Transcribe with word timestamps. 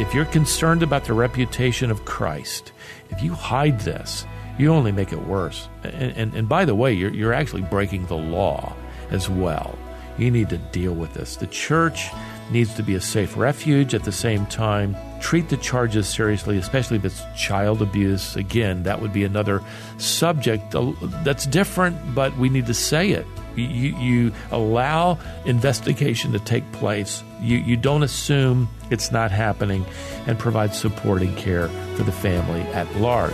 If 0.00 0.14
you're 0.14 0.24
concerned 0.24 0.82
about 0.82 1.04
the 1.04 1.12
reputation 1.12 1.92
of 1.92 2.04
Christ, 2.04 2.72
if 3.10 3.22
you 3.22 3.34
hide 3.34 3.78
this, 3.80 4.26
you 4.58 4.72
only 4.72 4.90
make 4.90 5.12
it 5.12 5.26
worse. 5.26 5.68
And, 5.84 6.12
and, 6.16 6.34
and 6.34 6.48
by 6.48 6.64
the 6.64 6.74
way, 6.74 6.92
you're, 6.92 7.14
you're 7.14 7.32
actually 7.32 7.62
breaking 7.62 8.06
the 8.06 8.16
law 8.16 8.74
as 9.10 9.30
well. 9.30 9.78
You 10.18 10.32
need 10.32 10.48
to 10.48 10.58
deal 10.58 10.94
with 10.94 11.14
this. 11.14 11.36
The 11.36 11.46
church 11.46 12.08
needs 12.50 12.74
to 12.74 12.82
be 12.82 12.96
a 12.96 13.00
safe 13.00 13.36
refuge. 13.36 13.94
At 13.94 14.02
the 14.02 14.10
same 14.10 14.44
time, 14.46 14.96
treat 15.20 15.48
the 15.48 15.56
charges 15.58 16.08
seriously, 16.08 16.58
especially 16.58 16.96
if 16.96 17.04
it's 17.04 17.22
child 17.36 17.80
abuse. 17.80 18.34
Again, 18.34 18.82
that 18.82 19.00
would 19.00 19.12
be 19.12 19.22
another 19.22 19.62
subject 19.98 20.74
uh, 20.74 20.92
that's 21.22 21.46
different, 21.46 22.14
but 22.14 22.36
we 22.36 22.48
need 22.48 22.66
to 22.66 22.74
say 22.74 23.10
it. 23.10 23.26
You, 23.56 23.96
you 23.96 24.32
allow 24.50 25.18
investigation 25.44 26.32
to 26.32 26.38
take 26.38 26.70
place. 26.72 27.22
You, 27.40 27.58
you 27.58 27.76
don't 27.76 28.02
assume 28.02 28.68
it's 28.90 29.10
not 29.10 29.30
happening 29.30 29.84
and 30.26 30.38
provide 30.38 30.74
supporting 30.74 31.34
care 31.34 31.68
for 31.96 32.04
the 32.04 32.12
family 32.12 32.62
at 32.72 32.94
large. 32.96 33.32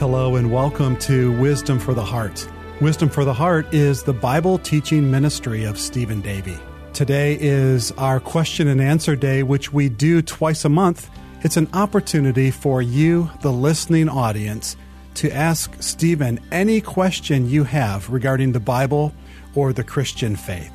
Hello, 0.00 0.36
and 0.36 0.52
welcome 0.52 0.98
to 0.98 1.32
Wisdom 1.40 1.78
for 1.78 1.94
the 1.94 2.04
Heart. 2.04 2.46
Wisdom 2.80 3.08
for 3.08 3.24
the 3.24 3.32
Heart 3.32 3.72
is 3.72 4.02
the 4.02 4.12
Bible 4.12 4.58
teaching 4.58 5.10
ministry 5.10 5.64
of 5.64 5.78
Stephen 5.78 6.20
Davey. 6.20 6.58
Today 6.94 7.36
is 7.40 7.90
our 7.98 8.20
question 8.20 8.68
and 8.68 8.80
answer 8.80 9.16
day, 9.16 9.42
which 9.42 9.72
we 9.72 9.88
do 9.88 10.22
twice 10.22 10.64
a 10.64 10.68
month. 10.68 11.10
It's 11.42 11.56
an 11.56 11.68
opportunity 11.72 12.52
for 12.52 12.82
you, 12.82 13.28
the 13.42 13.52
listening 13.52 14.08
audience, 14.08 14.76
to 15.14 15.28
ask 15.32 15.74
Stephen 15.82 16.38
any 16.52 16.80
question 16.80 17.50
you 17.50 17.64
have 17.64 18.08
regarding 18.10 18.52
the 18.52 18.60
Bible 18.60 19.12
or 19.56 19.72
the 19.72 19.82
Christian 19.82 20.36
faith. 20.36 20.70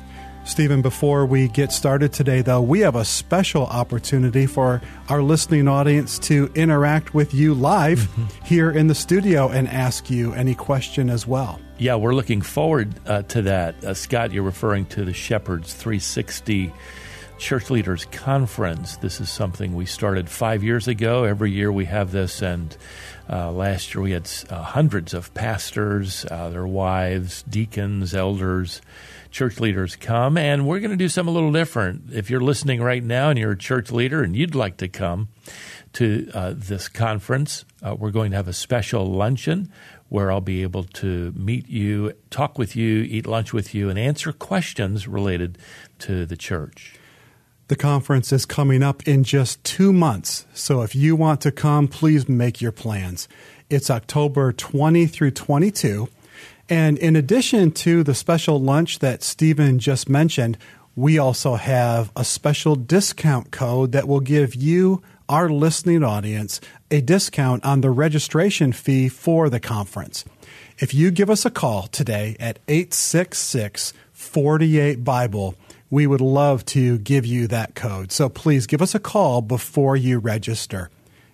Stephen, 0.50 0.82
before 0.82 1.26
we 1.26 1.46
get 1.46 1.70
started 1.70 2.12
today, 2.12 2.42
though, 2.42 2.60
we 2.60 2.80
have 2.80 2.96
a 2.96 3.04
special 3.04 3.66
opportunity 3.66 4.46
for 4.46 4.82
our 5.08 5.22
listening 5.22 5.68
audience 5.68 6.18
to 6.18 6.50
interact 6.56 7.14
with 7.14 7.32
you 7.32 7.54
live 7.54 8.00
mm-hmm. 8.00 8.44
here 8.44 8.68
in 8.68 8.88
the 8.88 8.94
studio 8.94 9.48
and 9.48 9.68
ask 9.68 10.10
you 10.10 10.32
any 10.32 10.56
question 10.56 11.08
as 11.08 11.24
well. 11.24 11.60
Yeah, 11.78 11.94
we're 11.94 12.16
looking 12.16 12.42
forward 12.42 12.92
uh, 13.06 13.22
to 13.22 13.42
that. 13.42 13.84
Uh, 13.84 13.94
Scott, 13.94 14.32
you're 14.32 14.42
referring 14.42 14.86
to 14.86 15.04
the 15.04 15.12
Shepherds 15.12 15.72
360 15.72 16.72
Church 17.38 17.70
Leaders 17.70 18.06
Conference. 18.06 18.96
This 18.96 19.20
is 19.20 19.30
something 19.30 19.76
we 19.76 19.86
started 19.86 20.28
five 20.28 20.64
years 20.64 20.88
ago. 20.88 21.22
Every 21.22 21.52
year 21.52 21.70
we 21.70 21.84
have 21.84 22.10
this, 22.10 22.42
and 22.42 22.76
uh, 23.30 23.52
last 23.52 23.94
year 23.94 24.02
we 24.02 24.10
had 24.10 24.28
uh, 24.50 24.62
hundreds 24.62 25.14
of 25.14 25.32
pastors, 25.32 26.26
uh, 26.28 26.50
their 26.50 26.66
wives, 26.66 27.44
deacons, 27.44 28.16
elders 28.16 28.82
church 29.30 29.60
leaders 29.60 29.96
come, 29.96 30.36
and 30.36 30.66
we're 30.66 30.80
going 30.80 30.90
to 30.90 30.96
do 30.96 31.08
something 31.08 31.30
a 31.30 31.34
little 31.34 31.52
different. 31.52 32.12
If 32.12 32.30
you're 32.30 32.40
listening 32.40 32.82
right 32.82 33.02
now 33.02 33.30
and 33.30 33.38
you're 33.38 33.52
a 33.52 33.58
church 33.58 33.90
leader 33.90 34.22
and 34.22 34.36
you'd 34.36 34.54
like 34.54 34.76
to 34.78 34.88
come 34.88 35.28
to 35.94 36.30
uh, 36.34 36.54
this 36.56 36.88
conference, 36.88 37.64
uh, 37.82 37.94
we're 37.98 38.10
going 38.10 38.30
to 38.32 38.36
have 38.36 38.48
a 38.48 38.52
special 38.52 39.06
luncheon 39.06 39.72
where 40.08 40.30
I'll 40.30 40.40
be 40.40 40.62
able 40.62 40.84
to 40.84 41.32
meet 41.36 41.68
you, 41.68 42.12
talk 42.30 42.58
with 42.58 42.74
you, 42.74 43.02
eat 43.02 43.26
lunch 43.26 43.52
with 43.52 43.74
you, 43.74 43.88
and 43.88 43.98
answer 43.98 44.32
questions 44.32 45.06
related 45.06 45.56
to 46.00 46.26
the 46.26 46.36
church. 46.36 46.96
The 47.68 47.76
conference 47.76 48.32
is 48.32 48.44
coming 48.44 48.82
up 48.82 49.06
in 49.06 49.22
just 49.22 49.62
two 49.62 49.92
months, 49.92 50.44
so 50.52 50.82
if 50.82 50.96
you 50.96 51.14
want 51.14 51.40
to 51.42 51.52
come, 51.52 51.86
please 51.86 52.28
make 52.28 52.60
your 52.60 52.72
plans. 52.72 53.28
It's 53.68 53.88
October 53.88 54.52
20 54.52 55.06
through 55.06 55.30
22 55.30 56.08
and 56.70 56.96
in 56.98 57.16
addition 57.16 57.72
to 57.72 58.04
the 58.04 58.14
special 58.14 58.60
lunch 58.60 59.00
that 59.00 59.24
Stephen 59.24 59.80
just 59.80 60.08
mentioned, 60.08 60.56
we 60.94 61.18
also 61.18 61.56
have 61.56 62.12
a 62.14 62.24
special 62.24 62.76
discount 62.76 63.50
code 63.50 63.90
that 63.92 64.06
will 64.06 64.20
give 64.20 64.54
you, 64.54 65.02
our 65.28 65.48
listening 65.48 66.04
audience, 66.04 66.60
a 66.90 67.00
discount 67.00 67.64
on 67.64 67.80
the 67.80 67.90
registration 67.90 68.72
fee 68.72 69.08
for 69.08 69.48
the 69.48 69.60
conference. 69.60 70.24
If 70.78 70.94
you 70.94 71.10
give 71.10 71.28
us 71.28 71.44
a 71.44 71.50
call 71.50 71.88
today 71.88 72.36
at 72.38 72.58
866 72.68 73.92
48 74.12 75.02
Bible, 75.02 75.56
we 75.90 76.06
would 76.06 76.20
love 76.20 76.64
to 76.66 76.98
give 76.98 77.26
you 77.26 77.48
that 77.48 77.74
code. 77.74 78.12
So 78.12 78.28
please 78.28 78.66
give 78.66 78.82
us 78.82 78.94
a 78.94 79.00
call 79.00 79.42
before 79.42 79.96
you 79.96 80.18
register 80.18 80.88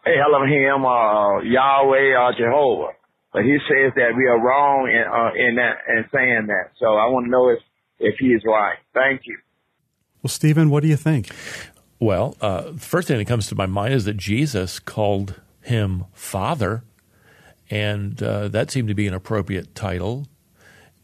Elohim 0.06 0.84
or 0.84 1.42
Yahweh 1.42 2.14
or 2.14 2.32
Jehovah. 2.38 2.92
But 3.32 3.42
he 3.42 3.58
says 3.68 3.92
that 3.96 4.16
we 4.16 4.26
are 4.26 4.40
wrong 4.40 4.88
in, 4.88 5.02
uh, 5.02 5.34
in 5.34 5.56
that 5.56 5.78
and 5.88 6.06
saying 6.14 6.46
that. 6.46 6.70
So 6.78 6.86
I 6.86 7.06
want 7.10 7.26
to 7.26 7.30
know 7.30 7.48
if, 7.50 7.58
if 7.98 8.14
he 8.20 8.28
is 8.28 8.42
right. 8.46 8.78
Thank 8.94 9.22
you. 9.26 9.36
Well, 10.22 10.30
Stephen, 10.30 10.70
what 10.70 10.82
do 10.82 10.88
you 10.88 10.96
think? 10.96 11.30
Well, 11.98 12.36
uh, 12.40 12.74
first 12.78 13.08
thing 13.08 13.18
that 13.18 13.26
comes 13.26 13.48
to 13.48 13.56
my 13.56 13.66
mind 13.66 13.94
is 13.94 14.04
that 14.04 14.16
Jesus 14.16 14.78
called 14.78 15.40
him 15.60 16.04
Father 16.12 16.84
and 17.70 18.22
uh, 18.22 18.48
that 18.48 18.70
seemed 18.70 18.88
to 18.88 18.94
be 18.94 19.06
an 19.06 19.14
appropriate 19.14 19.74
title. 19.74 20.26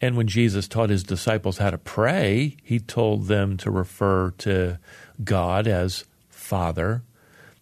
And 0.00 0.16
when 0.16 0.26
Jesus 0.26 0.66
taught 0.66 0.90
his 0.90 1.04
disciples 1.04 1.58
how 1.58 1.70
to 1.70 1.78
pray, 1.78 2.56
he 2.62 2.80
told 2.80 3.26
them 3.26 3.56
to 3.58 3.70
refer 3.70 4.32
to 4.38 4.78
God 5.22 5.66
as 5.68 6.04
Father. 6.28 7.02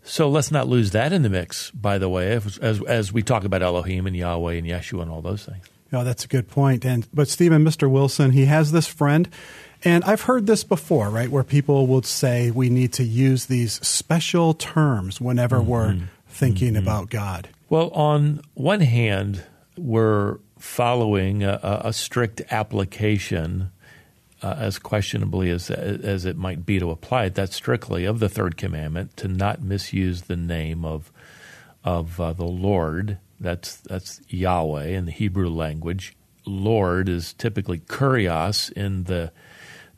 So 0.03 0.29
let's 0.29 0.51
not 0.51 0.67
lose 0.67 0.93
that 0.93 1.13
in 1.13 1.23
the 1.23 1.29
mix, 1.29 1.71
by 1.71 1.99
the 1.99 2.09
way, 2.09 2.33
as, 2.33 2.57
as, 2.59 2.83
as 2.85 3.13
we 3.13 3.23
talk 3.23 3.45
about 3.45 3.63
Elohim 3.63 4.07
and 4.07 4.17
Yahweh 4.17 4.55
and 4.55 4.67
Yeshua 4.67 5.03
and 5.03 5.11
all 5.11 5.21
those 5.21 5.45
things. 5.45 5.67
Oh, 5.93 6.05
that's 6.05 6.25
a 6.25 6.29
good 6.29 6.49
point. 6.49 6.85
And 6.85 7.07
but 7.13 7.29
Stephen, 7.29 7.65
Mr. 7.65 7.91
Wilson, 7.91 8.31
he 8.31 8.47
has 8.47 8.73
this 8.73 8.87
friend, 8.87 9.29
and 9.85 10.05
I've 10.05 10.23
heard 10.23 10.47
this 10.47 10.63
before, 10.63 11.11
right, 11.11 11.29
where 11.29 11.43
people 11.43 11.87
will 11.87 12.03
say 12.03 12.51
we 12.51 12.71
need 12.71 12.93
to 12.95 13.05
use 13.05 13.47
these 13.47 13.75
special 13.87 14.55
terms 14.55 15.21
whenever 15.21 15.59
mm-hmm. 15.59 15.69
we're 15.69 15.99
thinking 16.29 16.75
mm-hmm. 16.75 16.83
about 16.83 17.11
God. 17.11 17.49
Well, 17.71 17.91
on 17.91 18.41
one 18.55 18.81
hand, 18.81 19.45
we're 19.79 20.39
following 20.59 21.45
a, 21.45 21.83
a 21.85 21.93
strict 21.93 22.43
application, 22.51 23.71
uh, 24.43 24.57
as 24.59 24.81
questionably 24.81 25.51
as 25.51 25.71
as 25.71 26.25
it 26.25 26.37
might 26.37 26.67
be 26.67 26.81
to 26.81 26.91
apply 26.91 27.27
it, 27.27 27.37
that 27.37 27.53
strictly 27.53 28.05
of 28.07 28.19
the 28.19 28.29
third 28.29 28.57
commandment 28.57 29.17
to 29.19 29.29
not 29.29 29.63
misuse 29.63 30.23
the 30.23 30.37
name 30.37 30.85
of 30.85 31.13
of 31.85 32.21
uh, 32.21 32.33
the 32.33 32.45
Lord. 32.45 33.19
That's 33.39 33.77
that's 33.77 34.21
Yahweh 34.29 34.89
in 34.89 35.05
the 35.07 35.13
Hebrew 35.13 35.49
language. 35.49 36.17
Lord 36.45 37.09
is 37.09 37.35
typically 37.35 37.79
kurios 37.79 38.73
in 38.73 39.05
the 39.05 39.31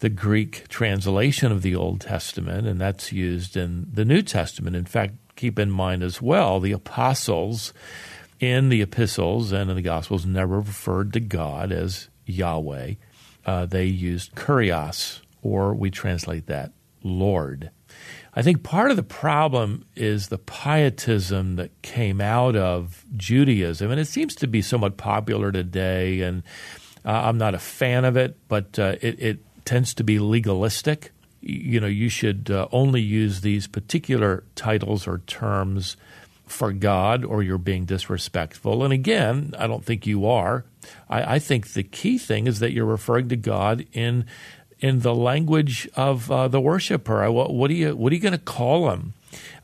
the 0.01 0.11
Greek 0.11 0.69
translation 0.69 1.51
of 1.53 1.63
the 1.63 1.75
Old 1.75 2.03
Testament, 2.03 2.67
and 2.67 2.79
that's 2.79 3.13
used 3.13 3.57
in 3.57 3.87
the 3.91 4.05
New 4.05 4.21
Testament. 4.21 4.77
In 4.77 4.85
fact, 4.85 5.15
keep 5.37 5.59
in 5.59 5.71
mind 5.71 6.03
as 6.03 6.21
well 6.21 6.61
the 6.61 6.73
apostles 6.73 7.73
in 8.41 8.69
the 8.69 8.83
epistles 8.83 9.53
and 9.53 9.71
in 9.71 9.77
the 9.77 9.83
gospels 9.83 10.27
never 10.27 10.59
referred 10.59 11.13
to 11.13 11.21
God 11.21 11.71
as 11.71 12.09
Yahweh. 12.27 12.95
Uh, 13.47 13.67
they 13.67 13.85
used 13.85 14.35
kurios, 14.35 15.21
or 15.43 15.75
we 15.75 15.91
translate 15.91 16.47
that 16.47 16.73
Lord. 17.03 17.71
I 18.35 18.43
think 18.43 18.63
part 18.63 18.91
of 18.91 18.97
the 18.97 19.03
problem 19.03 19.85
is 19.95 20.29
the 20.29 20.39
pietism 20.39 21.57
that 21.57 21.83
came 21.83 22.21
out 22.21 22.57
of 22.57 23.05
Judaism, 23.17 23.91
and 23.91 24.01
it 24.01 24.07
seems 24.07 24.35
to 24.37 24.47
be 24.47 24.63
somewhat 24.63 24.97
popular 24.97 25.53
today. 25.53 26.23
And 26.23 26.43
uh, 27.05 27.11
I'm 27.11 27.39
not 27.39 27.55
a 27.55 27.59
fan 27.59 28.05
of 28.05 28.17
it, 28.17 28.37
but 28.49 28.79
uh, 28.79 28.97
it, 29.01 29.21
it 29.21 29.65
tends 29.65 29.95
to 29.95 30.05
be 30.05 30.19
legalistic 30.19 31.13
you 31.43 31.81
know 31.81 31.87
you 31.87 32.09
should 32.09 32.51
uh, 32.51 32.69
only 32.73 33.01
use 33.01 33.41
these 33.41 33.67
particular 33.67 34.45
titles 34.55 35.07
or 35.07 35.19
terms 35.27 35.97
for 36.47 36.73
God 36.73 37.25
or 37.25 37.43
you're 37.43 37.59
being 37.59 37.85
disrespectful. 37.85 38.85
And 38.85 38.93
again, 38.93 39.55
I 39.59 39.67
don't 39.67 39.85
think 39.85 40.07
you 40.07 40.27
are. 40.27 40.65
I, 41.09 41.35
I 41.35 41.39
think 41.39 41.73
the 41.73 41.83
key 41.83 42.19
thing 42.19 42.47
is 42.47 42.59
that 42.61 42.73
you're 42.73 42.85
referring 42.85 43.29
to 43.31 43.37
God 43.37 43.87
in 43.93 44.27
in 44.79 45.01
the 45.01 45.15
language 45.15 45.89
of 45.95 46.31
uh, 46.31 46.49
the 46.49 46.61
worshiper. 46.61 47.31
What, 47.31 47.55
what 47.55 47.71
are 47.71 47.75
you 47.75 47.97
What 47.97 48.13
are 48.13 48.17
you 48.17 48.21
going 48.21 48.33
to 48.33 48.39
call 48.39 48.91
him 48.91 49.15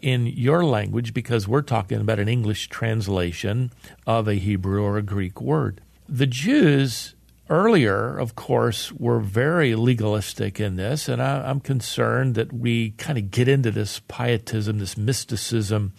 in 0.01 0.27
your 0.27 0.65
language? 0.65 1.13
Because 1.13 1.47
we're 1.47 1.63
talking 1.63 2.01
about 2.01 2.19
an 2.19 2.29
English 2.29 2.69
translation 2.69 3.73
of 4.07 4.27
a 4.27 4.35
Hebrew 4.35 4.83
or 4.83 4.97
a 4.97 5.03
Greek 5.03 5.41
word. 5.41 5.81
The 6.09 6.27
Jews 6.27 7.15
earlier, 7.51 8.19
of 8.19 8.35
course, 8.35 8.93
were 8.93 9.21
very 9.21 9.75
legalistic 9.75 10.61
in 10.61 10.77
this, 10.77 11.09
and 11.09 11.23
I, 11.23 11.49
am 11.49 11.61
concerned 11.61 12.35
that 12.35 12.53
we 12.53 12.91
kind 12.93 13.19
of 13.19 13.31
get 13.31 13.49
into 13.49 13.71
this 13.71 14.01
pietism, 14.09 14.79
this 14.79 14.97
mysticism. 14.97 15.93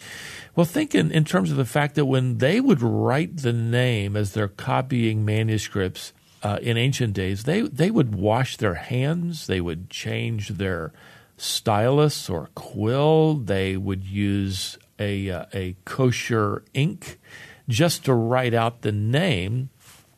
Well, 0.55 0.65
think 0.65 0.93
in, 0.93 1.11
in 1.11 1.25
terms 1.25 1.51
of 1.51 1.57
the 1.57 1.65
fact 1.65 1.95
that 1.95 2.05
when 2.05 2.37
they 2.37 2.61
would 2.61 2.81
write 2.81 3.37
the 3.37 3.53
name 3.53 4.15
as 4.15 4.33
they're 4.33 4.47
copying 4.47 5.25
manuscripts 5.25 6.13
uh, 6.43 6.59
in 6.61 6.77
ancient 6.77 7.13
days, 7.13 7.43
they, 7.43 7.61
they 7.61 7.91
would 7.91 8.15
wash 8.15 8.57
their 8.57 8.75
hands, 8.75 9.47
they 9.47 9.61
would 9.61 9.89
change 9.89 10.49
their 10.49 10.93
stylus 11.37 12.29
or 12.29 12.49
quill, 12.55 13.35
they 13.35 13.77
would 13.77 14.03
use 14.03 14.77
a, 14.99 15.29
uh, 15.29 15.45
a 15.53 15.75
kosher 15.85 16.63
ink 16.73 17.19
just 17.67 18.05
to 18.05 18.13
write 18.13 18.53
out 18.53 18.81
the 18.81 18.91
name 18.91 19.69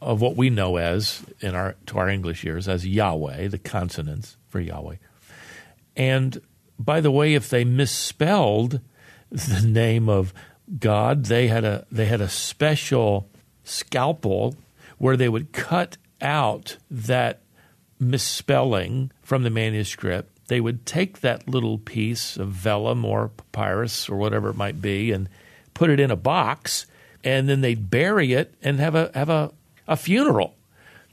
of 0.02 0.20
what 0.22 0.36
we 0.36 0.50
know 0.50 0.78
as 0.78 1.24
in 1.40 1.54
our 1.56 1.76
to 1.86 1.98
our 1.98 2.10
English 2.10 2.44
ears 2.44 2.68
as 2.68 2.86
Yahweh, 2.86 3.48
the 3.48 3.58
consonants 3.58 4.38
for 4.48 4.60
Yahweh. 4.60 4.96
And 5.96 6.42
by 6.80 7.02
the 7.02 7.12
way, 7.12 7.36
if 7.36 7.50
they 7.50 7.64
misspelled 7.64 8.80
the 9.30 9.66
name 9.66 10.10
of 10.10 10.34
God, 10.80 11.26
they 11.26 11.48
had 11.48 11.64
a 11.64 11.86
they 11.92 12.06
had 12.06 12.22
a 12.22 12.30
special 12.30 13.30
scalpel 13.64 14.56
where 14.98 15.18
they 15.18 15.30
would 15.30 15.52
cut 15.52 15.98
out 16.22 16.78
that 16.90 17.42
misspelling 18.00 19.12
from 19.22 19.44
the 19.44 19.50
manuscript. 19.50 20.30
They 20.48 20.60
would 20.60 20.86
take 20.86 21.22
that 21.22 21.48
little 21.48 21.78
piece 21.78 22.36
of 22.38 22.50
vellum 22.50 23.06
or 23.06 23.30
papyrus 23.30 24.10
or 24.10 24.18
whatever 24.18 24.50
it 24.50 24.56
might 24.56 24.82
be 24.82 25.12
and 25.12 25.30
put 25.74 25.90
it 25.90 26.00
in 26.00 26.12
a 26.12 26.16
box 26.16 26.86
and 27.24 27.48
then 27.48 27.62
they'd 27.62 27.90
bury 27.90 28.34
it 28.34 28.54
and 28.62 28.80
have 28.80 28.96
a 28.96 29.12
have 29.14 29.30
a 29.30 29.52
a 29.88 29.98
funeral. 29.98 30.56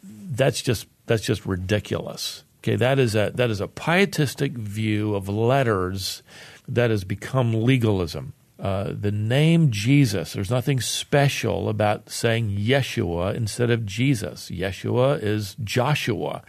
That's 0.02 0.62
just 0.62 0.86
that's 1.06 1.24
just 1.24 1.46
ridiculous. 1.46 2.44
Okay, 2.62 2.76
that 2.76 2.98
is 2.98 3.14
a 3.14 3.32
that 3.34 3.50
is 3.50 3.60
a 3.60 3.68
pietistic 3.68 4.52
view 4.52 5.14
of 5.14 5.28
letters 5.28 6.22
that 6.66 6.90
has 6.90 7.04
become 7.04 7.62
legalism. 7.64 8.34
Uh, 8.58 8.92
the 8.92 9.12
name 9.12 9.70
Jesus, 9.70 10.32
there's 10.32 10.50
nothing 10.50 10.80
special 10.80 11.68
about 11.68 12.10
saying 12.10 12.50
Yeshua 12.50 13.34
instead 13.34 13.70
of 13.70 13.86
Jesus. 13.86 14.50
Yeshua 14.50 15.22
is 15.22 15.56
Joshua. 15.62 16.42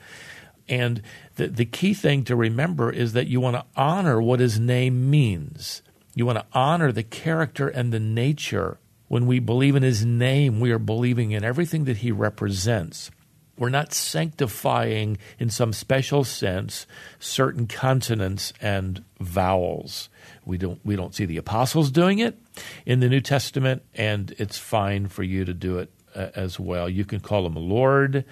And 0.68 1.04
the, 1.36 1.48
the 1.48 1.66
key 1.66 1.94
thing 1.94 2.24
to 2.26 2.36
remember 2.36 2.92
is 2.92 3.14
that 3.14 3.28
you 3.28 3.40
want 3.40 3.58
to 3.58 3.66
honor 3.76 4.20
what 4.22 4.40
his 4.40 4.60
name 4.60 5.10
means. 5.10 5.84
You 6.16 6.26
want 6.26 6.40
to 6.40 6.46
honor 6.52 6.92
the 6.92 7.04
character 7.04 7.68
and 7.68 7.94
the 7.94 8.00
nature 8.00 8.80
when 9.10 9.26
we 9.26 9.40
believe 9.40 9.76
in 9.76 9.84
his 9.84 10.06
name, 10.06 10.62
we 10.62 10.72
are 10.72 10.80
believing 10.80 11.32
in 11.32 11.44
everything 11.44 11.84
that 11.86 11.98
he 11.98 12.12
represents. 12.12 13.12
We're 13.58 13.70
not 13.70 13.92
sanctifying, 13.92 15.18
in 15.38 15.50
some 15.50 15.74
special 15.74 16.24
sense, 16.24 16.88
certain 17.20 17.68
consonants 17.68 18.54
and 18.62 19.04
vowels. 19.20 20.08
We 20.46 20.58
don't, 20.58 20.80
we 20.86 20.96
don't 20.96 21.14
see 21.14 21.26
the 21.26 21.36
apostles 21.36 21.92
doing 21.92 22.20
it 22.20 22.40
in 22.86 23.02
the 23.02 23.10
New 23.10 23.20
Testament, 23.20 23.82
and 23.94 24.34
it's 24.38 24.58
fine 24.58 25.08
for 25.08 25.24
you 25.24 25.44
to 25.44 25.54
do 25.54 25.80
it 25.80 25.92
uh, 26.16 26.30
as 26.36 26.58
well. 26.58 26.88
You 26.88 27.04
can 27.04 27.20
call 27.20 27.46
him 27.46 27.56
Lord. 27.56 28.24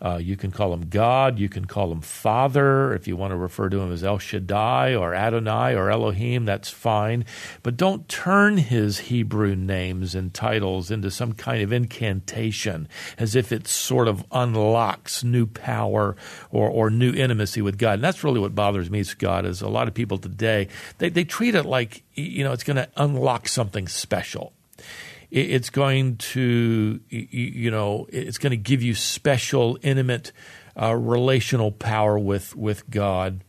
Uh, 0.00 0.18
you 0.20 0.36
can 0.36 0.50
call 0.50 0.72
him 0.72 0.88
God. 0.88 1.38
You 1.38 1.48
can 1.48 1.64
call 1.64 1.92
him 1.92 2.00
Father. 2.00 2.94
If 2.94 3.08
you 3.08 3.16
want 3.16 3.32
to 3.32 3.36
refer 3.36 3.68
to 3.68 3.80
him 3.80 3.92
as 3.92 4.04
El 4.04 4.18
Shaddai 4.18 4.94
or 4.94 5.14
Adonai 5.14 5.74
or 5.74 5.90
Elohim, 5.90 6.44
that's 6.44 6.68
fine. 6.68 7.24
But 7.62 7.76
don't 7.76 8.08
turn 8.08 8.58
his 8.58 8.98
Hebrew 8.98 9.54
names 9.56 10.14
and 10.14 10.32
titles 10.32 10.90
into 10.90 11.10
some 11.10 11.32
kind 11.32 11.62
of 11.62 11.72
incantation 11.72 12.88
as 13.18 13.34
if 13.34 13.52
it 13.52 13.66
sort 13.66 14.08
of 14.08 14.24
unlocks 14.30 15.24
new 15.24 15.46
power 15.46 16.16
or, 16.50 16.68
or 16.68 16.90
new 16.90 17.12
intimacy 17.12 17.62
with 17.62 17.78
God. 17.78 17.94
And 17.94 18.04
that's 18.04 18.24
really 18.24 18.40
what 18.40 18.54
bothers 18.54 18.90
me 18.90 19.02
Scott, 19.02 19.46
is 19.46 19.62
a 19.62 19.68
lot 19.68 19.88
of 19.88 19.94
people 19.94 20.18
today, 20.18 20.68
they, 20.98 21.08
they 21.08 21.24
treat 21.24 21.54
it 21.54 21.64
like, 21.64 22.02
you 22.14 22.44
know, 22.44 22.52
it's 22.52 22.64
going 22.64 22.76
to 22.76 22.88
unlock 22.96 23.48
something 23.48 23.88
special 23.88 24.52
it's 25.30 25.70
going 25.70 26.16
to 26.16 27.00
you 27.08 27.70
know 27.70 28.06
it's 28.10 28.38
going 28.38 28.50
to 28.50 28.56
give 28.56 28.82
you 28.82 28.94
special 28.94 29.78
intimate 29.82 30.32
uh, 30.80 30.94
relational 30.94 31.72
power 31.72 32.18
with 32.18 32.54
with 32.56 32.88
God. 32.90 33.42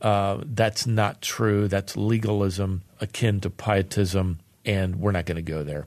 Uh, 0.00 0.42
that's 0.44 0.86
not 0.86 1.22
true. 1.22 1.66
That's 1.68 1.96
legalism 1.96 2.82
akin 3.00 3.40
to 3.40 3.50
pietism, 3.50 4.40
and 4.64 4.96
we're 4.96 5.12
not 5.12 5.24
going 5.24 5.36
to 5.36 5.42
go 5.42 5.62
there. 5.62 5.86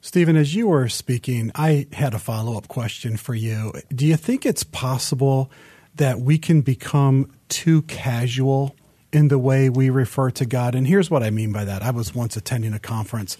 Stephen, 0.00 0.36
as 0.36 0.54
you 0.54 0.68
were 0.68 0.88
speaking, 0.88 1.50
I 1.54 1.86
had 1.92 2.12
a 2.12 2.18
follow 2.18 2.58
up 2.58 2.68
question 2.68 3.16
for 3.16 3.34
you. 3.34 3.72
Do 3.88 4.06
you 4.06 4.16
think 4.16 4.44
it's 4.44 4.62
possible 4.62 5.50
that 5.94 6.20
we 6.20 6.36
can 6.36 6.60
become 6.60 7.30
too 7.48 7.82
casual 7.82 8.76
in 9.12 9.28
the 9.28 9.38
way 9.38 9.70
we 9.70 9.88
refer 9.88 10.30
to 10.32 10.44
God? 10.44 10.74
And 10.74 10.86
here's 10.86 11.10
what 11.10 11.22
I 11.22 11.30
mean 11.30 11.52
by 11.52 11.64
that. 11.64 11.82
I 11.82 11.90
was 11.90 12.14
once 12.14 12.36
attending 12.36 12.74
a 12.74 12.78
conference 12.78 13.38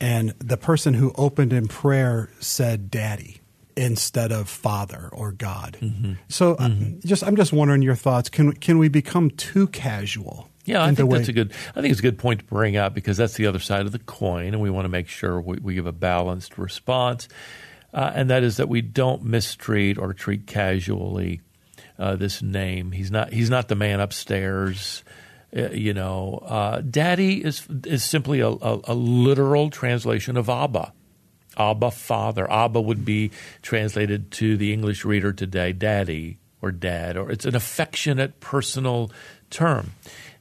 and 0.00 0.34
the 0.38 0.56
person 0.56 0.94
who 0.94 1.12
opened 1.16 1.52
in 1.52 1.68
prayer 1.68 2.30
said 2.40 2.90
daddy 2.90 3.40
instead 3.76 4.32
of 4.32 4.48
father 4.48 5.08
or 5.12 5.32
God. 5.32 5.76
Mm-hmm. 5.80 6.14
So 6.28 6.52
uh, 6.52 6.68
mm-hmm. 6.68 7.06
just 7.06 7.22
I'm 7.24 7.36
just 7.36 7.52
wondering 7.52 7.82
your 7.82 7.94
thoughts. 7.94 8.28
Can 8.28 8.52
can 8.52 8.78
we 8.78 8.88
become 8.88 9.30
too 9.30 9.68
casual? 9.68 10.48
Yeah, 10.66 10.82
I 10.82 10.92
think 10.94 11.10
that's 11.10 11.28
a 11.28 11.32
good. 11.32 11.52
I 11.76 11.80
think 11.80 11.92
it's 11.92 12.00
a 12.00 12.02
good 12.02 12.18
point 12.18 12.40
to 12.40 12.46
bring 12.46 12.76
up 12.76 12.92
because 12.92 13.16
that's 13.16 13.34
the 13.34 13.46
other 13.46 13.60
side 13.60 13.86
of 13.86 13.92
the 13.92 14.00
coin, 14.00 14.48
and 14.48 14.60
we 14.60 14.68
want 14.68 14.84
to 14.84 14.88
make 14.88 15.06
sure 15.06 15.40
we, 15.40 15.58
we 15.58 15.74
give 15.74 15.86
a 15.86 15.92
balanced 15.92 16.58
response, 16.58 17.28
uh, 17.94 18.10
and 18.14 18.28
that 18.30 18.42
is 18.42 18.56
that 18.56 18.68
we 18.68 18.82
don't 18.82 19.22
mistreat 19.22 19.96
or 19.96 20.12
treat 20.12 20.48
casually 20.48 21.40
uh, 22.00 22.16
this 22.16 22.42
name. 22.42 22.90
He's 22.90 23.12
not. 23.12 23.32
He's 23.32 23.48
not 23.48 23.68
the 23.68 23.76
man 23.76 24.00
upstairs. 24.00 25.04
Uh, 25.56 25.70
you 25.70 25.94
know, 25.94 26.42
uh, 26.46 26.80
daddy 26.80 27.42
is 27.42 27.66
is 27.84 28.04
simply 28.04 28.40
a, 28.40 28.48
a, 28.48 28.80
a, 28.84 28.94
literal 28.94 29.70
translation 29.70 30.36
of 30.36 30.50
Abba. 30.50 30.92
Abba, 31.56 31.90
father. 31.90 32.50
Abba 32.50 32.80
would 32.80 33.04
be 33.04 33.30
translated 33.62 34.30
to 34.32 34.56
the 34.56 34.72
English 34.72 35.04
reader 35.04 35.32
today, 35.32 35.72
daddy 35.72 36.38
or 36.60 36.70
dad, 36.70 37.16
or 37.16 37.30
it's 37.30 37.46
an 37.46 37.56
affectionate 37.56 38.40
personal 38.40 39.10
term. 39.48 39.92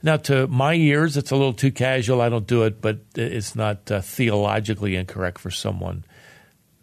Now, 0.04 0.18
to 0.18 0.48
my 0.48 0.74
ears, 0.74 1.18
it's 1.18 1.32
a 1.32 1.36
little 1.36 1.54
too 1.54 1.72
casual. 1.72 2.22
I 2.22 2.30
don't 2.30 2.46
do 2.46 2.64
it, 2.64 2.82
but 2.82 3.00
it's 3.16 3.56
not 3.56 3.90
uh, 3.90 4.02
theologically 4.02 4.96
incorrect 4.96 5.40
for 5.40 5.50
someone 5.50 6.04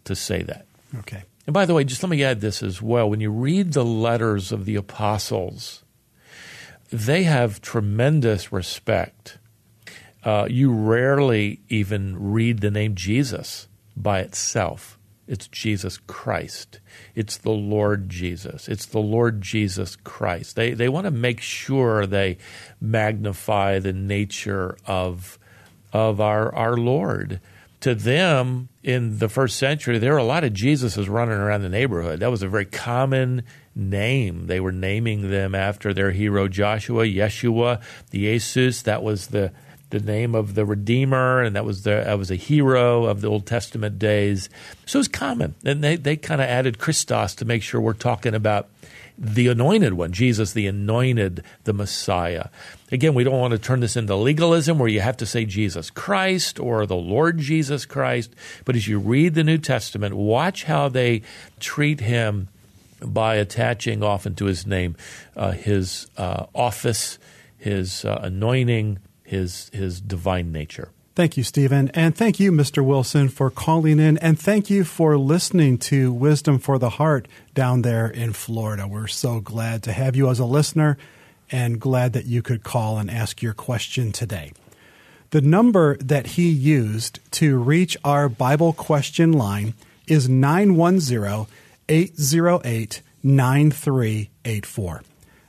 to 0.05 0.15
say 0.15 0.41
that. 0.43 0.65
Okay. 0.99 1.23
And 1.45 1.53
by 1.53 1.65
the 1.65 1.73
way, 1.73 1.83
just 1.83 2.01
let 2.03 2.09
me 2.09 2.23
add 2.23 2.41
this 2.41 2.63
as 2.63 2.81
well. 2.81 3.09
When 3.09 3.19
you 3.19 3.31
read 3.31 3.73
the 3.73 3.85
letters 3.85 4.51
of 4.51 4.65
the 4.65 4.75
apostles, 4.75 5.82
they 6.93 7.23
have 7.23 7.59
tremendous 7.59 8.51
respect. 8.51 9.39
Uh, 10.23 10.47
you 10.47 10.71
rarely 10.71 11.59
even 11.67 12.31
read 12.31 12.61
the 12.61 12.69
name 12.69 12.93
Jesus 12.93 13.67
by 13.97 14.19
itself. 14.19 14.99
It's 15.27 15.47
Jesus 15.47 15.97
Christ. 15.97 16.79
It's 17.15 17.37
the 17.37 17.51
Lord 17.51 18.09
Jesus. 18.09 18.67
It's 18.67 18.85
the 18.85 18.99
Lord 18.99 19.41
Jesus 19.41 19.95
Christ. 19.95 20.55
They 20.55 20.73
they 20.73 20.87
want 20.87 21.05
to 21.05 21.11
make 21.11 21.41
sure 21.41 22.05
they 22.05 22.37
magnify 22.79 23.79
the 23.79 23.93
nature 23.93 24.77
of 24.85 25.39
of 25.91 26.21
our 26.21 26.53
our 26.53 26.77
Lord. 26.77 27.39
To 27.81 27.95
them 27.95 28.69
in 28.83 29.17
the 29.17 29.27
first 29.27 29.57
century, 29.57 29.97
there 29.97 30.13
were 30.13 30.19
a 30.19 30.23
lot 30.23 30.43
of 30.43 30.53
Jesuses 30.53 31.09
running 31.09 31.35
around 31.37 31.63
the 31.63 31.69
neighborhood. 31.69 32.19
That 32.19 32.31
was 32.31 32.43
a 32.43 32.47
very 32.47 32.65
common 32.65 33.43
name. 33.75 34.47
They 34.47 34.59
were 34.59 34.71
naming 34.71 35.29
them 35.29 35.55
after 35.55 35.93
their 35.93 36.11
hero 36.11 36.47
Joshua, 36.47 37.05
Yeshua, 37.05 37.81
the 38.11 38.19
Jesus. 38.19 38.81
That 38.81 39.03
was 39.03 39.27
the 39.27 39.51
the 39.89 39.99
name 39.99 40.33
of 40.33 40.55
the 40.55 40.65
Redeemer, 40.65 41.41
and 41.41 41.55
that 41.55 41.65
was 41.65 41.83
the 41.83 42.03
that 42.05 42.17
was 42.17 42.31
a 42.31 42.35
hero 42.35 43.05
of 43.05 43.21
the 43.21 43.27
Old 43.27 43.45
Testament 43.45 43.99
days. 43.99 44.49
So 44.85 44.99
it's 44.99 45.07
common, 45.07 45.55
and 45.63 45.83
they 45.83 45.95
they 45.95 46.17
kind 46.17 46.41
of 46.41 46.47
added 46.47 46.79
Christos 46.79 47.35
to 47.35 47.45
make 47.45 47.61
sure 47.61 47.79
we're 47.79 47.93
talking 47.93 48.33
about 48.33 48.69
the 49.15 49.47
anointed 49.47 49.93
one, 49.93 50.11
Jesus, 50.11 50.53
the 50.53 50.65
anointed, 50.65 51.43
the 51.65 51.73
Messiah. 51.73 52.47
Again, 52.91 53.13
we 53.13 53.23
don't 53.23 53.39
want 53.39 53.51
to 53.51 53.59
turn 53.59 53.79
this 53.79 53.95
into 53.95 54.15
legalism 54.15 54.79
where 54.79 54.89
you 54.89 55.01
have 55.01 55.17
to 55.17 55.25
say 55.27 55.45
Jesus 55.45 55.91
Christ 55.91 56.59
or 56.59 56.85
the 56.85 56.95
Lord 56.95 57.37
Jesus 57.37 57.85
Christ. 57.85 58.33
But 58.65 58.75
as 58.75 58.87
you 58.87 58.97
read 58.99 59.35
the 59.35 59.43
New 59.43 59.59
Testament, 59.59 60.15
watch 60.15 60.63
how 60.63 60.89
they 60.89 61.21
treat 61.59 61.99
him 61.99 62.47
by 63.05 63.35
attaching 63.35 64.03
often 64.03 64.35
to 64.35 64.45
his 64.45 64.65
name 64.65 64.95
uh, 65.35 65.51
his 65.51 66.07
uh, 66.17 66.45
office, 66.53 67.19
his 67.57 68.05
uh, 68.05 68.19
anointing, 68.21 68.99
his 69.23 69.69
his 69.73 70.01
divine 70.01 70.51
nature. 70.51 70.89
Thank 71.15 71.37
you, 71.37 71.43
Stephen. 71.43 71.89
And 71.93 72.15
thank 72.15 72.39
you, 72.39 72.51
Mr. 72.51 72.83
Wilson, 72.83 73.29
for 73.29 73.51
calling 73.51 73.99
in. 73.99 74.17
And 74.17 74.39
thank 74.39 74.71
you 74.71 74.83
for 74.83 75.15
listening 75.15 75.77
to 75.79 76.11
Wisdom 76.11 76.57
for 76.57 76.79
the 76.79 76.89
Heart 76.89 77.27
down 77.53 77.83
there 77.83 78.07
in 78.07 78.33
Florida. 78.33 78.87
We're 78.87 79.05
so 79.05 79.39
glad 79.39 79.83
to 79.83 79.91
have 79.93 80.15
you 80.15 80.27
as 80.29 80.39
a 80.39 80.45
listener 80.45 80.97
and 81.51 81.79
glad 81.79 82.13
that 82.13 82.25
you 82.25 82.41
could 82.41 82.63
call 82.63 82.97
and 82.97 83.11
ask 83.11 83.43
your 83.43 83.53
question 83.53 84.11
today. 84.11 84.53
The 85.29 85.41
number 85.41 85.97
that 85.97 86.27
he 86.27 86.49
used 86.49 87.19
to 87.33 87.59
reach 87.59 87.95
our 88.03 88.27
Bible 88.27 88.73
question 88.73 89.33
line 89.33 89.75
is 90.07 90.27
910 90.27 91.45
808 91.89 93.01
9384. 93.23 95.03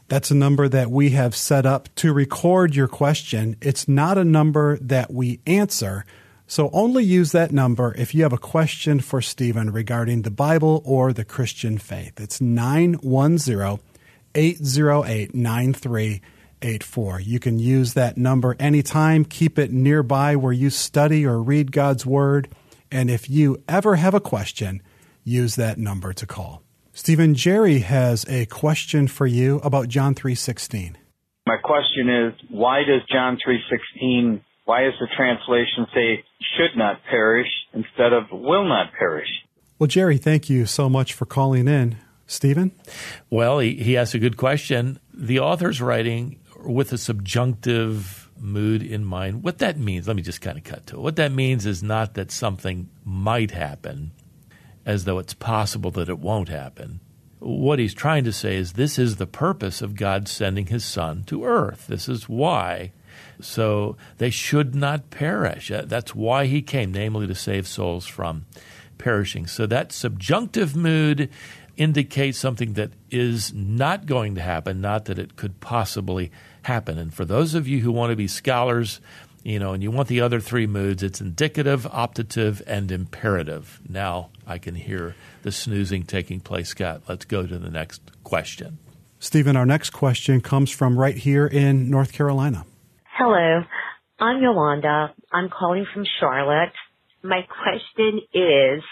That's 0.08 0.30
a 0.30 0.34
number 0.34 0.68
that 0.68 0.90
we 0.90 1.10
have 1.10 1.34
set 1.34 1.64
up 1.66 1.88
to 1.96 2.12
record 2.12 2.74
your 2.74 2.88
question. 2.88 3.56
It's 3.60 3.88
not 3.88 4.18
a 4.18 4.24
number 4.24 4.78
that 4.78 5.12
we 5.12 5.40
answer. 5.46 6.04
So 6.46 6.68
only 6.72 7.04
use 7.04 7.32
that 7.32 7.52
number 7.52 7.94
if 7.96 8.14
you 8.14 8.22
have 8.22 8.32
a 8.32 8.38
question 8.38 9.00
for 9.00 9.22
Stephen 9.22 9.70
regarding 9.70 10.22
the 10.22 10.30
Bible 10.30 10.82
or 10.84 11.12
the 11.12 11.24
Christian 11.24 11.78
faith. 11.78 12.20
It's 12.20 12.40
910 12.40 13.80
808 14.34 15.34
9384. 15.34 17.20
You 17.20 17.40
can 17.40 17.58
use 17.58 17.94
that 17.94 18.18
number 18.18 18.56
anytime. 18.58 19.24
Keep 19.24 19.58
it 19.58 19.72
nearby 19.72 20.36
where 20.36 20.52
you 20.52 20.68
study 20.68 21.24
or 21.26 21.42
read 21.42 21.72
God's 21.72 22.04
Word. 22.04 22.48
And 22.90 23.10
if 23.10 23.30
you 23.30 23.62
ever 23.66 23.96
have 23.96 24.14
a 24.14 24.20
question, 24.20 24.82
use 25.24 25.56
that 25.56 25.78
number 25.78 26.12
to 26.12 26.26
call. 26.26 26.62
Stephen 26.92 27.34
Jerry 27.34 27.80
has 27.80 28.24
a 28.28 28.46
question 28.46 29.08
for 29.08 29.26
you 29.26 29.56
about 29.64 29.88
John 29.88 30.14
3:16. 30.14 30.96
My 31.46 31.56
question 31.56 32.08
is 32.08 32.32
why 32.50 32.84
does 32.84 33.02
John 33.10 33.36
3:16 33.36 34.40
why 34.64 34.84
does 34.84 34.94
the 34.98 35.08
translation 35.14 35.86
say 35.94 36.24
should 36.56 36.76
not 36.76 37.02
perish 37.04 37.48
instead 37.74 38.12
of 38.12 38.30
will 38.30 38.66
not 38.66 38.92
perish? 38.98 39.28
Well, 39.78 39.88
Jerry, 39.88 40.16
thank 40.16 40.48
you 40.48 40.66
so 40.66 40.88
much 40.88 41.12
for 41.12 41.26
calling 41.26 41.68
in. 41.68 41.96
Stephen? 42.26 42.72
Well, 43.28 43.58
he, 43.58 43.74
he 43.74 43.96
asked 43.96 44.14
a 44.14 44.18
good 44.18 44.38
question. 44.38 44.98
The 45.12 45.40
author's 45.40 45.82
writing 45.82 46.40
with 46.64 46.92
a 46.92 46.98
subjunctive 46.98 48.30
mood 48.38 48.82
in 48.82 49.04
mind. 49.04 49.42
What 49.42 49.58
that 49.58 49.78
means, 49.78 50.06
let 50.06 50.16
me 50.16 50.22
just 50.22 50.40
kind 50.40 50.56
of 50.56 50.64
cut 50.64 50.86
to 50.88 50.96
it. 50.96 51.02
What 51.02 51.16
that 51.16 51.32
means 51.32 51.66
is 51.66 51.82
not 51.82 52.14
that 52.14 52.30
something 52.30 52.88
might 53.04 53.50
happen, 53.50 54.12
as 54.86 55.04
though 55.04 55.18
it's 55.18 55.34
possible 55.34 55.90
that 55.92 56.08
it 56.08 56.18
won't 56.18 56.48
happen. 56.48 57.00
What 57.38 57.78
he's 57.78 57.94
trying 57.94 58.24
to 58.24 58.32
say 58.32 58.56
is 58.56 58.72
this 58.72 58.98
is 58.98 59.16
the 59.16 59.26
purpose 59.26 59.82
of 59.82 59.96
God 59.96 60.28
sending 60.28 60.66
his 60.66 60.84
son 60.84 61.24
to 61.24 61.44
earth. 61.44 61.86
This 61.88 62.08
is 62.08 62.28
why. 62.28 62.92
So 63.40 63.96
they 64.18 64.30
should 64.30 64.74
not 64.74 65.10
perish. 65.10 65.70
Uh, 65.70 65.82
that's 65.86 66.14
why 66.14 66.46
he 66.46 66.62
came, 66.62 66.92
namely 66.92 67.26
to 67.26 67.34
save 67.34 67.66
souls 67.66 68.06
from 68.06 68.46
perishing. 68.98 69.46
So 69.46 69.66
that 69.66 69.92
subjunctive 69.92 70.74
mood 70.74 71.28
indicates 71.76 72.38
something 72.38 72.74
that 72.74 72.92
is 73.10 73.52
not 73.52 74.06
going 74.06 74.36
to 74.36 74.40
happen, 74.40 74.80
not 74.80 75.06
that 75.06 75.18
it 75.18 75.36
could 75.36 75.60
possibly 75.60 76.30
happen. 76.62 76.98
And 76.98 77.12
for 77.12 77.24
those 77.24 77.54
of 77.54 77.66
you 77.66 77.80
who 77.80 77.92
want 77.92 78.10
to 78.10 78.16
be 78.16 78.28
scholars, 78.28 79.00
you 79.44 79.58
know, 79.58 79.74
and 79.74 79.82
you 79.82 79.90
want 79.90 80.08
the 80.08 80.22
other 80.22 80.40
three 80.40 80.66
moods, 80.66 81.02
it's 81.02 81.20
indicative, 81.20 81.82
optative, 81.82 82.62
and 82.66 82.90
imperative. 82.90 83.78
Now 83.86 84.30
I 84.46 84.58
can 84.58 84.74
hear 84.74 85.14
the 85.42 85.52
snoozing 85.52 86.04
taking 86.04 86.40
place. 86.40 86.70
Scott, 86.70 87.02
let's 87.08 87.26
go 87.26 87.46
to 87.46 87.58
the 87.58 87.70
next 87.70 88.00
question. 88.24 88.78
Stephen, 89.18 89.54
our 89.56 89.66
next 89.66 89.90
question 89.90 90.40
comes 90.40 90.70
from 90.70 90.98
right 90.98 91.16
here 91.16 91.46
in 91.46 91.90
North 91.90 92.12
Carolina. 92.12 92.64
Hello, 93.16 93.62
I'm 94.18 94.42
Yolanda. 94.42 95.14
I'm 95.32 95.50
calling 95.50 95.86
from 95.92 96.04
Charlotte. 96.18 96.72
My 97.22 97.42
question 97.42 98.20
is, 98.32 98.82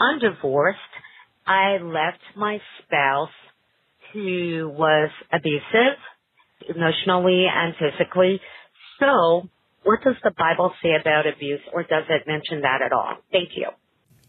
I'm 0.00 0.18
divorced. 0.18 0.78
I 1.46 1.78
left 1.82 2.20
my 2.36 2.58
spouse 2.82 3.30
who 4.12 4.70
was 4.74 5.10
abusive 5.32 5.98
emotionally 6.68 7.46
and 7.52 7.74
physically. 7.76 8.40
So 9.00 9.48
what 9.88 10.02
does 10.02 10.16
the 10.22 10.30
Bible 10.36 10.70
say 10.82 10.90
about 11.00 11.26
abuse, 11.26 11.62
or 11.72 11.82
does 11.82 12.04
it 12.10 12.26
mention 12.26 12.60
that 12.60 12.82
at 12.82 12.92
all? 12.92 13.16
Thank 13.32 13.56
you. 13.56 13.68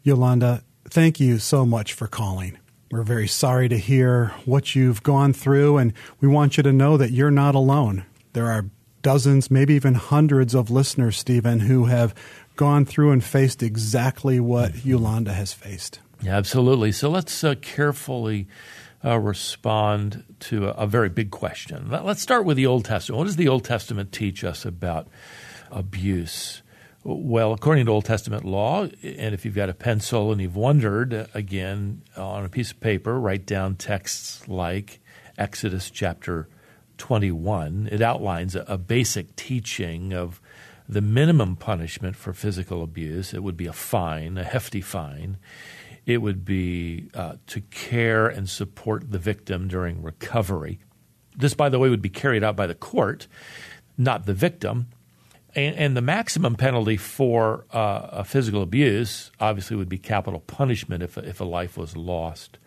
Yolanda, 0.03 0.63
thank 0.89 1.19
you 1.19 1.37
so 1.37 1.65
much 1.65 1.91
for 1.91 2.07
calling. 2.07 2.57
We're 2.89 3.03
very 3.03 3.27
sorry 3.27 3.67
to 3.67 3.77
hear 3.77 4.27
what 4.45 4.73
you've 4.73 5.03
gone 5.03 5.33
through, 5.33 5.77
and 5.77 5.91
we 6.21 6.29
want 6.29 6.55
you 6.55 6.63
to 6.63 6.71
know 6.71 6.95
that 6.95 7.11
you're 7.11 7.29
not 7.29 7.55
alone. 7.55 8.05
There 8.31 8.49
are 8.49 8.67
dozens, 9.01 9.51
maybe 9.51 9.73
even 9.73 9.95
hundreds 9.95 10.55
of 10.55 10.71
listeners, 10.71 11.17
Stephen, 11.17 11.59
who 11.59 11.85
have 11.85 12.15
gone 12.55 12.85
through 12.85 13.11
and 13.11 13.21
faced 13.21 13.61
exactly 13.61 14.39
what 14.39 14.85
Yolanda 14.85 15.33
has 15.33 15.51
faced. 15.51 15.99
Yeah, 16.21 16.37
absolutely. 16.37 16.93
So 16.93 17.09
let's 17.09 17.43
uh, 17.43 17.55
carefully 17.61 18.47
uh, 19.03 19.19
respond 19.19 20.23
to 20.39 20.69
a, 20.69 20.71
a, 20.71 20.87
very 20.87 21.09
big 21.09 21.31
question. 21.31 21.89
Let's 21.89 22.21
start 22.21 22.45
with 22.45 22.55
the 22.55 22.65
Old 22.65 22.85
Testament. 22.85 23.17
What 23.17 23.25
does 23.25 23.35
the 23.35 23.49
Old 23.49 23.65
Testament 23.65 24.13
teach 24.13 24.45
us 24.45 24.65
about 24.65 25.07
abuse? 25.71 26.61
Well, 27.03 27.53
according 27.53 27.85
to 27.85 27.91
Old 27.91 28.05
Testament 28.05 28.43
law, 28.43 28.83
and 28.83 29.33
if 29.33 29.45
you've 29.45 29.55
got 29.55 29.69
a 29.69 29.73
pencil 29.73 30.31
and 30.31 30.41
you've 30.41 30.57
wondered, 30.57 31.13
uh, 31.13 31.25
again, 31.33 32.01
on 32.17 32.43
a 32.43 32.49
piece 32.49 32.71
of 32.71 32.79
paper, 32.81 33.19
write 33.19 33.45
down 33.45 33.75
texts 33.75 34.47
like 34.47 34.99
Exodus 35.37 35.89
chapter 35.89 36.49
21. 36.97 37.89
It 37.91 38.01
outlines 38.01 38.55
a, 38.55 38.77
basic 38.77 39.35
teaching 39.35 40.13
of 40.13 40.41
the 40.87 41.01
minimum 41.01 41.55
punishment 41.55 42.15
for 42.15 42.33
physical 42.33 42.83
abuse. 42.83 43.33
It 43.33 43.43
would 43.43 43.57
be 43.57 43.67
a 43.67 43.73
fine, 43.73 44.37
a 44.37 44.43
hefty 44.43 44.81
fine. 44.81 45.37
It 46.05 46.17
would 46.17 46.43
be 46.43 47.09
uh, 47.13 47.35
to 47.47 47.61
care 47.61 48.27
and 48.27 48.49
support 48.49 49.11
the 49.11 49.19
victim 49.19 49.67
during 49.67 50.03
recovery. 50.03 50.79
This, 51.35 51.53
by 51.53 51.69
the 51.69 51.79
way, 51.79 51.89
would 51.89 52.01
be 52.01 52.09
carried 52.09 52.43
out 52.43 52.55
by 52.55 52.67
the 52.67 52.75
court, 52.75 53.27
not 53.97 54.25
the 54.25 54.33
victim. 54.33 54.87
And, 55.55 55.75
and 55.75 55.97
the 55.97 56.01
maximum 56.01 56.55
penalty 56.55 56.97
for 56.97 57.65
uh, 57.71 58.07
a 58.11 58.23
physical 58.23 58.61
abuse 58.61 59.31
obviously 59.39 59.75
would 59.75 59.89
be 59.89 59.97
capital 59.97 60.39
punishment 60.41 61.03
if, 61.03 61.17
if 61.17 61.39
a 61.39 61.45
life 61.45 61.77
was 61.77 61.97
lost. 61.97 62.57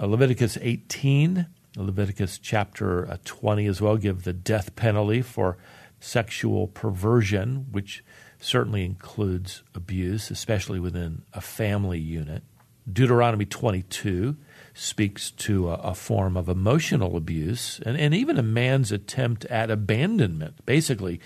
Uh, 0.00 0.06
Leviticus 0.06 0.58
18, 0.60 1.46
Leviticus 1.76 2.38
chapter 2.38 3.10
uh, 3.10 3.16
20 3.24 3.66
as 3.66 3.80
well 3.80 3.96
give 3.96 4.24
the 4.24 4.32
death 4.32 4.76
penalty 4.76 5.22
for 5.22 5.56
sexual 6.00 6.66
perversion, 6.66 7.66
which 7.70 8.04
certainly 8.38 8.84
includes 8.84 9.62
abuse, 9.74 10.30
especially 10.30 10.80
within 10.80 11.22
a 11.32 11.40
family 11.40 11.98
unit. 11.98 12.42
Deuteronomy 12.90 13.44
22 13.44 14.36
speaks 14.74 15.30
to 15.32 15.70
a, 15.70 15.74
a, 15.74 15.94
form 15.94 16.36
of 16.36 16.48
emotional 16.48 17.16
abuse 17.16 17.80
and, 17.84 17.96
and 17.96 18.14
even 18.14 18.38
a 18.38 18.42
man's 18.42 18.92
attempt 18.92 19.44
at 19.46 19.70
abandonment. 19.70 20.64
Basically, 20.64 21.20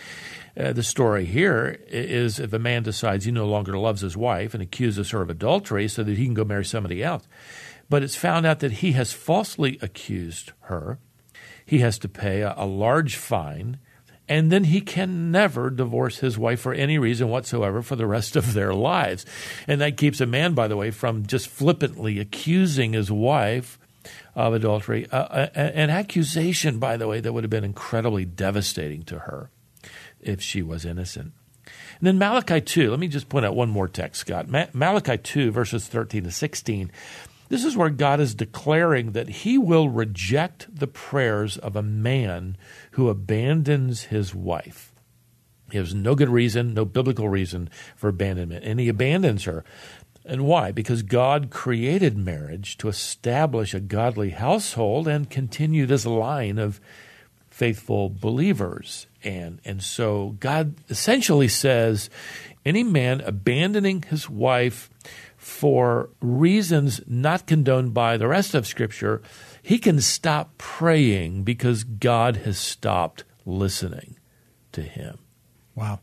uh, 0.59 0.73
the 0.73 0.83
story 0.83 1.25
here 1.25 1.81
is 1.89 2.39
if 2.39 2.53
a 2.53 2.59
man 2.59 2.83
decides 2.83 3.25
he 3.25 3.31
no 3.31 3.47
longer 3.47 3.79
loves 3.79 4.01
his 4.01 4.17
wife 4.17 4.55
and 4.55 4.63
accuses 4.63 5.11
her 5.11 5.23
of 5.23 5.31
adultery 5.31 5.89
so 5.89 6.03
that 6.03 6.17
he 6.17 6.25
can 6.25 6.35
go 6.35 6.45
marry 6.45 6.65
somebody 6.65 7.03
else, 7.03 7.27
but 7.89 8.03
it's 8.03 8.17
found 8.17 8.47
out 8.47 8.61
that 8.61 8.73
he 8.73 8.93
has 8.93 9.13
falsely 9.13 9.79
accused 9.83 10.53
her, 10.63 10.99
he 11.65 11.79
has 11.79 11.99
to 11.99 12.09
pay 12.09 12.43
a, 12.43 12.55
a 12.57 12.67
large 12.67 13.17
fine 13.17 13.79
and 14.29 14.51
then 14.51 14.65
he 14.65 14.81
can 14.81 15.31
never 15.31 15.71
divorce 15.71 16.19
his 16.19 16.39
wife 16.39 16.61
for 16.61 16.73
any 16.73 16.99
reason 16.99 17.29
whatsoever 17.29 17.83
for 17.83 17.97
the 17.97 18.07
rest 18.07 18.37
of 18.37 18.55
their 18.55 18.73
lives. 18.73 19.27
And 19.67 19.81
that 19.81 19.97
keeps 19.97 20.21
a 20.21 20.27
man, 20.27 20.55
by 20.55 20.69
the 20.69 20.77
way, 20.77 20.91
from 20.91 21.27
just 21.27 21.49
flippantly 21.49 22.19
accusing 22.19 22.95
his 22.95 23.11
wife 23.11 23.79
of 24.35 24.55
adultery. 24.55 25.07
Uh, 25.11 25.17
uh 25.17 25.49
an 25.55 25.91
accusation, 25.91 26.79
by 26.79 26.97
the 26.97 27.07
way, 27.07 27.21
that 27.21 27.33
would 27.33 27.45
have 27.45 27.51
been 27.51 27.65
incredibly 27.65 28.25
devastating 28.25 29.03
to 29.05 29.21
her 29.21 29.51
if 30.21 30.41
she 30.41 30.63
was 30.63 30.85
innocent. 30.85 31.33
And 31.99 32.07
then 32.07 32.19
Malachi 32.19 32.61
2, 32.61 32.91
let 32.91 32.99
me 32.99 33.09
just 33.09 33.29
point 33.29 33.47
out 33.47 33.55
one 33.55 33.71
more 33.71 33.89
text, 33.89 34.23
Scott. 34.23 34.49
Ma- 34.49 34.67
Malachi 34.73 35.17
2, 35.17 35.51
verses 35.51 35.87
13 35.87 36.25
to 36.25 36.31
16. 36.31 36.91
This 37.49 37.65
is 37.65 37.77
where 37.77 37.91
God 37.91 38.21
is 38.21 38.35
declaring 38.35 39.13
that 39.13 39.29
he 39.29 39.59
will 39.59 39.89
reject 39.89 40.75
the 40.75 40.87
prayers 40.87 41.59
of 41.59 41.77
a 41.77 41.83
man 41.83 42.57
who 42.93 43.09
abandons 43.09 44.05
his 44.05 44.35
wife. 44.35 44.93
He 45.71 45.79
has 45.79 45.95
no 45.95 46.15
good 46.15 46.29
reason, 46.29 46.75
no 46.75 46.85
biblical 46.85 47.29
reason 47.29 47.69
for 47.97 48.09
abandonment, 48.09 48.65
and 48.65 48.79
he 48.79 48.89
abandons 48.89 49.45
her. 49.45 49.65
And 50.25 50.47
why? 50.47 50.73
Because 50.73 51.03
God 51.03 51.51
created 51.51 52.17
marriage 52.17 52.79
to 52.79 52.89
establish 52.89 53.75
a 53.75 53.81
godly 53.81 54.31
household 54.31 55.07
and 55.07 55.29
continue 55.29 55.85
this 55.85 56.07
line 56.07 56.59
of 56.59 56.81
faithful 57.51 58.09
believers. 58.09 59.07
And, 59.23 59.61
and 59.65 59.83
so 59.83 60.37
God 60.41 60.75
essentially 60.89 61.49
says 61.49 62.09
any 62.65 62.83
man 62.83 63.21
abandoning 63.21 64.03
his 64.03 64.29
wife 64.29 64.91
for 65.45 66.09
reasons 66.23 67.03
not 67.07 67.47
condoned 67.47 67.93
by 67.93 68.17
the 68.17 68.27
rest 68.27 68.55
of 68.55 68.67
Scripture, 68.67 69.21
he 69.63 69.79
can 69.79 70.01
stop 70.01 70.57
praying 70.57 71.43
because 71.43 71.85
God 71.85 72.39
has 72.39 72.59
stopped 72.59 73.25
listening 73.45 74.17
to 74.73 74.81
him. 74.81 75.19
Wow. 75.75 76.01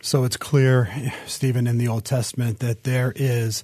So 0.00 0.24
it's 0.24 0.36
clear, 0.36 1.12
Stephen, 1.26 1.68
in 1.68 1.78
the 1.78 1.86
Old 1.86 2.04
Testament 2.04 2.58
that 2.58 2.82
there 2.82 3.12
is 3.14 3.62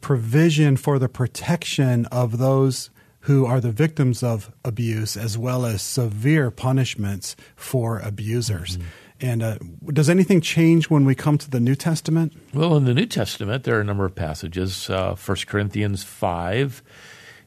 provision 0.00 0.76
for 0.76 1.00
the 1.00 1.08
protection 1.08 2.06
of 2.06 2.38
those 2.38 2.90
who 3.22 3.46
are 3.46 3.60
the 3.60 3.72
victims 3.72 4.22
of 4.22 4.52
abuse, 4.64 5.16
as 5.16 5.36
well 5.36 5.66
as 5.66 5.82
severe 5.82 6.52
punishments 6.52 7.34
for 7.56 7.98
abusers. 7.98 8.76
Mm-hmm. 8.76 8.88
And 9.20 9.42
uh, 9.42 9.58
does 9.92 10.08
anything 10.08 10.40
change 10.40 10.90
when 10.90 11.04
we 11.04 11.14
come 11.14 11.38
to 11.38 11.50
the 11.50 11.58
New 11.58 11.74
Testament? 11.74 12.34
Well, 12.54 12.76
in 12.76 12.84
the 12.84 12.94
New 12.94 13.06
Testament, 13.06 13.64
there 13.64 13.76
are 13.76 13.80
a 13.80 13.84
number 13.84 14.04
of 14.04 14.14
passages. 14.14 14.88
Uh, 14.88 15.16
1 15.16 15.36
Corinthians 15.46 16.04
5 16.04 16.82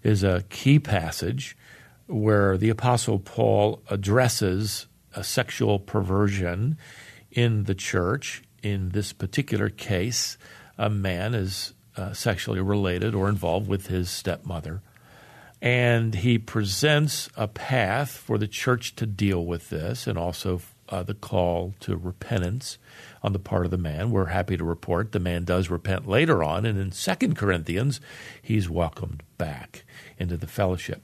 is 0.03 0.23
a 0.23 0.43
key 0.49 0.79
passage 0.79 1.55
where 2.07 2.57
the 2.57 2.69
Apostle 2.69 3.19
Paul 3.19 3.81
addresses 3.89 4.87
a 5.15 5.23
sexual 5.23 5.79
perversion 5.79 6.77
in 7.31 7.63
the 7.63 7.75
church. 7.75 8.43
In 8.61 8.89
this 8.89 9.13
particular 9.13 9.69
case, 9.69 10.37
a 10.77 10.89
man 10.89 11.33
is 11.33 11.73
uh, 11.95 12.13
sexually 12.13 12.59
related 12.59 13.15
or 13.15 13.29
involved 13.29 13.67
with 13.67 13.87
his 13.87 14.09
stepmother. 14.09 14.81
And 15.61 16.15
he 16.15 16.37
presents 16.37 17.29
a 17.37 17.47
path 17.47 18.11
for 18.11 18.37
the 18.37 18.47
church 18.47 18.95
to 18.95 19.05
deal 19.05 19.45
with 19.45 19.69
this 19.69 20.07
and 20.07 20.17
also 20.17 20.61
uh, 20.91 21.03
the 21.03 21.13
call 21.13 21.74
to 21.79 21.95
repentance 21.95 22.77
on 23.24 23.33
the 23.33 23.39
part 23.39 23.65
of 23.65 23.71
the 23.71 23.77
man. 23.77 24.12
We're 24.12 24.25
happy 24.25 24.57
to 24.57 24.63
report 24.63 25.13
the 25.13 25.19
man 25.19 25.45
does 25.45 25.69
repent 25.69 26.07
later 26.07 26.43
on, 26.43 26.65
and 26.65 26.77
in 26.77 26.91
Second 26.91 27.38
Corinthians, 27.38 28.01
he's 28.41 28.69
welcomed 28.69 29.24
back 29.38 29.86
into 30.19 30.38
the 30.38 30.48
fellowship. 30.48 31.01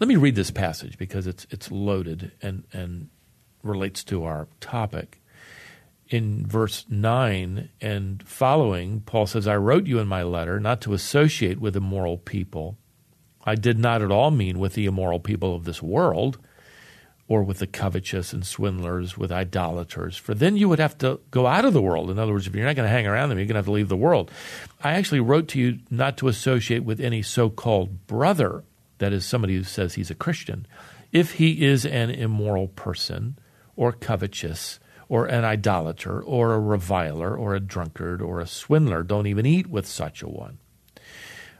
Let 0.00 0.08
me 0.08 0.16
read 0.16 0.34
this 0.34 0.50
passage 0.50 0.96
because 0.98 1.26
it's 1.26 1.46
it's 1.50 1.70
loaded 1.70 2.32
and 2.40 2.64
and 2.72 3.10
relates 3.62 4.02
to 4.04 4.24
our 4.24 4.48
topic. 4.60 5.20
In 6.08 6.46
verse 6.46 6.84
9 6.88 7.68
and 7.80 8.22
following, 8.22 9.00
Paul 9.00 9.26
says, 9.26 9.48
I 9.48 9.56
wrote 9.56 9.88
you 9.88 9.98
in 9.98 10.06
my 10.06 10.22
letter 10.22 10.60
not 10.60 10.80
to 10.82 10.94
associate 10.94 11.60
with 11.60 11.74
immoral 11.74 12.16
people. 12.16 12.78
I 13.44 13.56
did 13.56 13.76
not 13.76 14.02
at 14.02 14.12
all 14.12 14.30
mean 14.30 14.60
with 14.60 14.74
the 14.74 14.86
immoral 14.86 15.18
people 15.18 15.56
of 15.56 15.64
this 15.64 15.82
world 15.82 16.38
or 17.28 17.42
with 17.42 17.58
the 17.58 17.66
covetous 17.66 18.32
and 18.32 18.46
swindlers, 18.46 19.18
with 19.18 19.32
idolaters, 19.32 20.16
for 20.16 20.32
then 20.32 20.56
you 20.56 20.68
would 20.68 20.78
have 20.78 20.96
to 20.98 21.18
go 21.30 21.46
out 21.46 21.64
of 21.64 21.72
the 21.72 21.82
world. 21.82 22.10
In 22.10 22.18
other 22.18 22.32
words, 22.32 22.46
if 22.46 22.54
you're 22.54 22.64
not 22.64 22.76
going 22.76 22.88
to 22.88 22.94
hang 22.94 23.06
around 23.06 23.28
them, 23.28 23.38
you're 23.38 23.46
going 23.46 23.54
to 23.54 23.58
have 23.58 23.64
to 23.66 23.72
leave 23.72 23.88
the 23.88 23.96
world. 23.96 24.30
I 24.82 24.92
actually 24.92 25.20
wrote 25.20 25.48
to 25.48 25.58
you 25.58 25.80
not 25.90 26.16
to 26.18 26.28
associate 26.28 26.84
with 26.84 27.00
any 27.00 27.22
so 27.22 27.50
called 27.50 28.06
brother, 28.06 28.62
that 28.98 29.12
is, 29.12 29.26
somebody 29.26 29.56
who 29.56 29.64
says 29.64 29.94
he's 29.94 30.10
a 30.10 30.14
Christian, 30.14 30.66
if 31.10 31.32
he 31.32 31.64
is 31.64 31.84
an 31.84 32.10
immoral 32.10 32.68
person, 32.68 33.38
or 33.74 33.92
covetous, 33.92 34.78
or 35.08 35.26
an 35.26 35.44
idolater, 35.44 36.20
or 36.22 36.54
a 36.54 36.60
reviler, 36.60 37.36
or 37.36 37.54
a 37.54 37.60
drunkard, 37.60 38.22
or 38.22 38.40
a 38.40 38.46
swindler. 38.46 39.02
Don't 39.02 39.26
even 39.26 39.46
eat 39.46 39.66
with 39.66 39.86
such 39.86 40.22
a 40.22 40.28
one. 40.28 40.58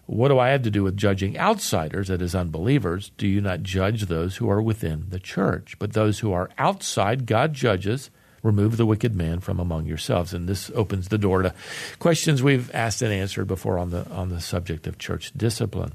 What 0.06 0.28
do 0.28 0.38
I 0.38 0.50
have 0.50 0.62
to 0.62 0.70
do 0.70 0.84
with 0.84 0.96
judging 0.96 1.36
outsiders, 1.36 2.08
that 2.08 2.22
is, 2.22 2.34
unbelievers? 2.34 3.10
Do 3.18 3.26
you 3.26 3.40
not 3.40 3.64
judge 3.64 4.02
those 4.02 4.36
who 4.36 4.48
are 4.48 4.62
within 4.62 5.06
the 5.08 5.18
church? 5.18 5.76
But 5.80 5.92
those 5.94 6.20
who 6.20 6.32
are 6.32 6.50
outside, 6.58 7.26
God 7.26 7.52
judges. 7.52 8.10
Remove 8.42 8.76
the 8.76 8.86
wicked 8.86 9.16
man 9.16 9.40
from 9.40 9.58
among 9.58 9.86
yourselves. 9.86 10.32
And 10.32 10.48
this 10.48 10.70
opens 10.76 11.08
the 11.08 11.18
door 11.18 11.42
to 11.42 11.52
questions 11.98 12.40
we've 12.40 12.72
asked 12.72 13.02
and 13.02 13.12
answered 13.12 13.48
before 13.48 13.78
on 13.78 13.90
the, 13.90 14.08
on 14.10 14.28
the 14.28 14.40
subject 14.40 14.86
of 14.86 14.98
church 14.98 15.32
discipline. 15.36 15.94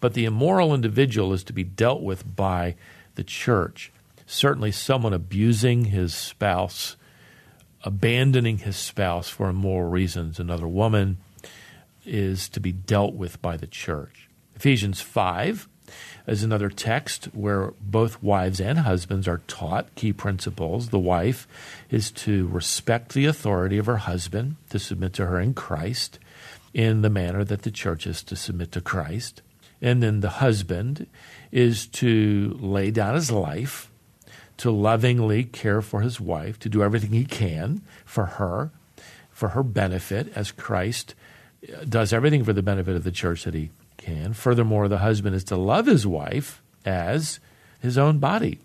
But 0.00 0.12
the 0.12 0.26
immoral 0.26 0.74
individual 0.74 1.32
is 1.32 1.42
to 1.44 1.54
be 1.54 1.64
dealt 1.64 2.02
with 2.02 2.36
by 2.36 2.76
the 3.14 3.24
church. 3.24 3.90
Certainly, 4.26 4.72
someone 4.72 5.14
abusing 5.14 5.86
his 5.86 6.12
spouse, 6.12 6.96
abandoning 7.82 8.58
his 8.58 8.76
spouse 8.76 9.30
for 9.30 9.48
immoral 9.48 9.88
reasons, 9.88 10.38
another 10.38 10.68
woman, 10.68 11.16
is 12.06 12.48
to 12.50 12.60
be 12.60 12.72
dealt 12.72 13.14
with 13.14 13.40
by 13.42 13.56
the 13.56 13.66
church. 13.66 14.28
Ephesians 14.54 15.00
5 15.00 15.68
is 16.26 16.42
another 16.42 16.68
text 16.68 17.26
where 17.26 17.72
both 17.80 18.22
wives 18.22 18.60
and 18.60 18.80
husbands 18.80 19.28
are 19.28 19.42
taught 19.46 19.94
key 19.94 20.12
principles. 20.12 20.88
The 20.88 20.98
wife 20.98 21.46
is 21.90 22.10
to 22.12 22.48
respect 22.48 23.12
the 23.12 23.26
authority 23.26 23.78
of 23.78 23.86
her 23.86 23.98
husband, 23.98 24.56
to 24.70 24.78
submit 24.78 25.12
to 25.14 25.26
her 25.26 25.40
in 25.40 25.54
Christ 25.54 26.18
in 26.74 27.02
the 27.02 27.10
manner 27.10 27.44
that 27.44 27.62
the 27.62 27.70
church 27.70 28.06
is 28.06 28.22
to 28.24 28.36
submit 28.36 28.72
to 28.72 28.80
Christ. 28.80 29.42
And 29.80 30.02
then 30.02 30.20
the 30.20 30.28
husband 30.28 31.06
is 31.52 31.86
to 31.86 32.56
lay 32.60 32.90
down 32.90 33.14
his 33.14 33.30
life, 33.30 33.90
to 34.58 34.70
lovingly 34.70 35.44
care 35.44 35.82
for 35.82 36.00
his 36.00 36.20
wife, 36.20 36.58
to 36.60 36.68
do 36.68 36.82
everything 36.82 37.12
he 37.12 37.24
can 37.24 37.82
for 38.04 38.26
her, 38.26 38.70
for 39.30 39.50
her 39.50 39.62
benefit 39.62 40.32
as 40.34 40.50
Christ 40.50 41.14
does 41.88 42.12
everything 42.12 42.44
for 42.44 42.52
the 42.52 42.62
benefit 42.62 42.96
of 42.96 43.04
the 43.04 43.10
church 43.10 43.44
that 43.44 43.54
he 43.54 43.70
can. 43.96 44.32
Furthermore, 44.32 44.88
the 44.88 44.98
husband 44.98 45.34
is 45.34 45.44
to 45.44 45.56
love 45.56 45.86
his 45.86 46.06
wife 46.06 46.62
as 46.84 47.40
his 47.80 47.98
own 47.98 48.18
body. 48.18 48.60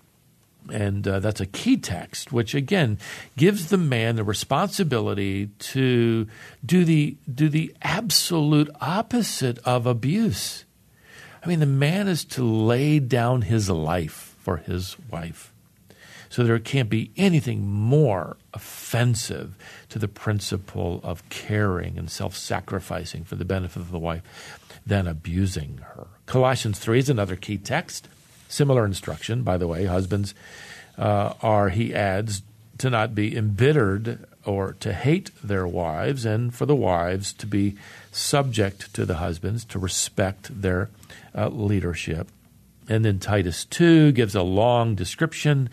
And 0.71 1.07
uh, 1.07 1.19
that's 1.19 1.41
a 1.41 1.47
key 1.47 1.77
text, 1.77 2.31
which 2.31 2.53
again 2.53 2.99
gives 3.35 3.69
the 3.69 3.77
man 3.77 4.15
the 4.15 4.23
responsibility 4.23 5.47
to 5.47 6.27
do 6.63 6.85
the, 6.85 7.17
do 7.33 7.49
the 7.49 7.73
absolute 7.81 8.69
opposite 8.79 9.57
of 9.59 9.87
abuse. 9.87 10.65
I 11.43 11.47
mean, 11.47 11.59
the 11.59 11.65
man 11.65 12.07
is 12.07 12.23
to 12.25 12.43
lay 12.43 12.99
down 12.99 13.41
his 13.41 13.69
life 13.69 14.35
for 14.39 14.57
his 14.57 14.97
wife. 15.09 15.51
So 16.31 16.45
there 16.45 16.57
can't 16.59 16.89
be 16.89 17.11
anything 17.17 17.67
more 17.67 18.37
offensive 18.53 19.53
to 19.89 19.99
the 19.99 20.07
principle 20.07 21.01
of 21.03 21.27
caring 21.27 21.97
and 21.97 22.09
self 22.09 22.37
sacrificing 22.37 23.25
for 23.25 23.35
the 23.35 23.43
benefit 23.43 23.81
of 23.81 23.91
the 23.91 23.99
wife 23.99 24.23
than 24.87 25.07
abusing 25.07 25.81
her. 25.93 26.07
Colossians 26.25 26.79
3 26.79 26.99
is 26.99 27.09
another 27.09 27.35
key 27.35 27.57
text. 27.57 28.07
Similar 28.47 28.85
instruction, 28.85 29.43
by 29.43 29.57
the 29.57 29.67
way. 29.67 29.85
Husbands 29.85 30.33
uh, 30.97 31.33
are, 31.41 31.67
he 31.67 31.93
adds, 31.93 32.43
to 32.77 32.89
not 32.89 33.13
be 33.13 33.35
embittered 33.35 34.25
or 34.45 34.73
to 34.79 34.93
hate 34.93 35.31
their 35.43 35.67
wives, 35.67 36.23
and 36.23 36.55
for 36.55 36.65
the 36.65 36.75
wives 36.75 37.33
to 37.33 37.45
be 37.45 37.75
subject 38.13 38.93
to 38.93 39.05
the 39.05 39.15
husbands, 39.15 39.65
to 39.65 39.77
respect 39.77 40.61
their 40.61 40.89
uh, 41.35 41.49
leadership. 41.49 42.29
And 42.89 43.05
then 43.05 43.19
Titus 43.19 43.65
2 43.65 44.13
gives 44.13 44.33
a 44.33 44.41
long 44.41 44.95
description 44.95 45.69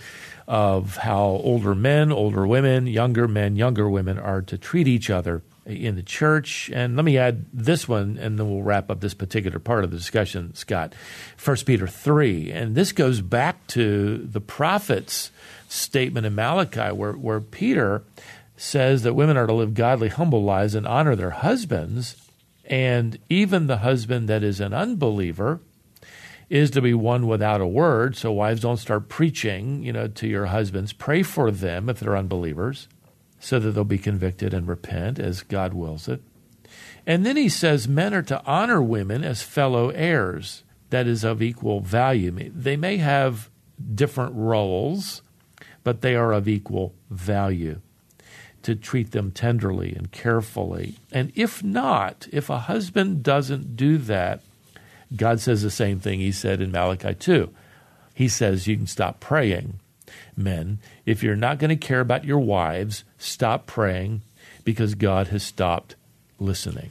of 0.49 0.97
how 0.97 1.25
older 1.25 1.75
men, 1.75 2.11
older 2.11 2.47
women, 2.47 2.87
younger 2.87 3.29
men, 3.29 3.55
younger 3.55 3.89
women 3.89 4.19
are 4.19 4.41
to 4.41 4.57
treat 4.57 4.89
each 4.89 5.11
other 5.11 5.43
in 5.67 5.95
the 5.95 6.03
church. 6.03 6.71
And 6.73 6.97
let 6.97 7.05
me 7.05 7.19
add 7.19 7.45
this 7.53 7.87
one, 7.87 8.17
and 8.19 8.39
then 8.39 8.49
we'll 8.49 8.63
wrap 8.63 8.91
up 8.91 9.01
this 9.01 9.13
particular 9.13 9.59
part 9.59 9.85
of 9.85 9.91
the 9.91 9.99
discussion, 9.99 10.55
Scott. 10.55 10.95
1 11.45 11.57
Peter 11.67 11.87
3. 11.87 12.51
And 12.51 12.75
this 12.75 12.93
goes 12.93 13.21
back 13.21 13.67
to 13.69 14.17
the 14.17 14.41
prophet's 14.41 15.31
statement 15.69 16.25
in 16.25 16.35
Malachi, 16.35 16.93
where, 16.97 17.13
where 17.13 17.41
Peter 17.41 18.03
says 18.57 19.03
that 19.03 19.13
women 19.13 19.37
are 19.37 19.47
to 19.47 19.53
live 19.53 19.75
godly, 19.75 20.09
humble 20.09 20.43
lives 20.43 20.75
and 20.75 20.87
honor 20.87 21.15
their 21.15 21.31
husbands. 21.31 22.17
And 22.65 23.19
even 23.29 23.67
the 23.67 23.79
husband 23.79 24.31
that 24.31 24.43
is 24.43 24.61
an 24.61 24.73
unbeliever 24.73 25.61
is 26.49 26.71
to 26.71 26.81
be 26.81 26.95
won 26.95 27.27
without 27.27 27.61
a 27.61 27.67
word. 27.67 28.17
So 28.17 28.33
wives 28.33 28.61
don't 28.61 28.77
start 28.79 29.09
preaching, 29.09 29.83
you 29.83 29.93
know, 29.93 30.09
to 30.09 30.27
your 30.27 30.47
husbands. 30.47 30.93
Pray 30.93 31.23
for 31.23 31.51
them 31.51 31.89
if 31.89 32.01
they're 32.01 32.17
unbelievers, 32.17 32.89
so 33.39 33.59
that 33.59 33.73
they'll 33.73 33.85
be 33.85 33.99
convicted 33.99 34.55
and 34.55 34.67
repent 34.67 35.19
as 35.19 35.43
God 35.43 35.75
wills 35.75 36.09
it. 36.09 36.23
And 37.07 37.25
then 37.25 37.37
he 37.37 37.49
says 37.49 37.89
men 37.89 38.15
are 38.15 38.23
to 38.23 38.45
honor 38.45 38.83
women 38.83 39.25
as 39.25 39.43
fellow 39.43 39.91
heirs, 39.91 40.63
that 40.91 41.07
is 41.07 41.25
of 41.25 41.43
equal 41.43 41.81
value. 41.81 42.31
They 42.55 42.77
may 42.77 42.97
have 42.99 43.51
different 43.95 44.35
roles, 44.35 45.23
but 45.85 46.01
they 46.01 46.15
are 46.15 46.33
of 46.33 46.49
equal 46.49 46.95
value. 47.11 47.81
To 48.63 48.75
treat 48.75 49.13
them 49.13 49.31
tenderly 49.31 49.95
and 49.95 50.11
carefully. 50.11 50.97
And 51.13 51.33
if 51.35 51.63
not, 51.63 52.27
if 52.33 52.51
a 52.51 52.59
husband 52.59 53.23
doesn't 53.23 53.77
do 53.77 53.97
that, 53.99 54.43
God 55.17 55.41
says 55.41 55.63
the 55.63 55.71
same 55.71 56.01
thing 56.01 56.21
he 56.21 56.33
said 56.33 56.61
in 56.61 56.71
Malachi 56.71 57.15
2. 57.15 57.51
He 58.15 58.29
says 58.29 58.67
you 58.67 58.77
can 58.77 58.87
stop 58.87 59.21
praying. 59.21 59.81
Men, 60.37 60.79
if 61.07 61.23
you're 61.23 61.37
not 61.37 61.59
going 61.59 61.71
to 61.71 61.77
care 61.77 62.01
about 62.01 62.25
your 62.25 62.39
wives, 62.39 63.05
stop 63.19 63.67
praying 63.67 64.23
because 64.65 64.95
God 64.95 65.29
has 65.29 65.43
stopped 65.43 65.97
listening. 66.39 66.91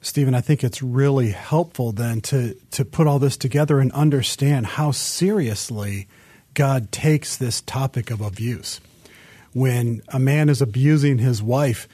Stephen, 0.00 0.34
I 0.34 0.40
think 0.40 0.62
it's 0.62 0.82
really 0.82 1.30
helpful 1.30 1.92
then 1.92 2.20
to, 2.22 2.54
to 2.70 2.84
put 2.84 3.06
all 3.06 3.18
this 3.18 3.36
together 3.36 3.80
and 3.80 3.90
understand 3.92 4.66
how 4.66 4.92
seriously 4.92 6.06
God 6.54 6.92
takes 6.92 7.36
this 7.36 7.60
topic 7.60 8.10
of 8.10 8.20
abuse. 8.20 8.80
When 9.52 10.02
a 10.08 10.18
man 10.18 10.48
is 10.48 10.62
abusing 10.62 11.18
his 11.18 11.42
wife, 11.42 11.88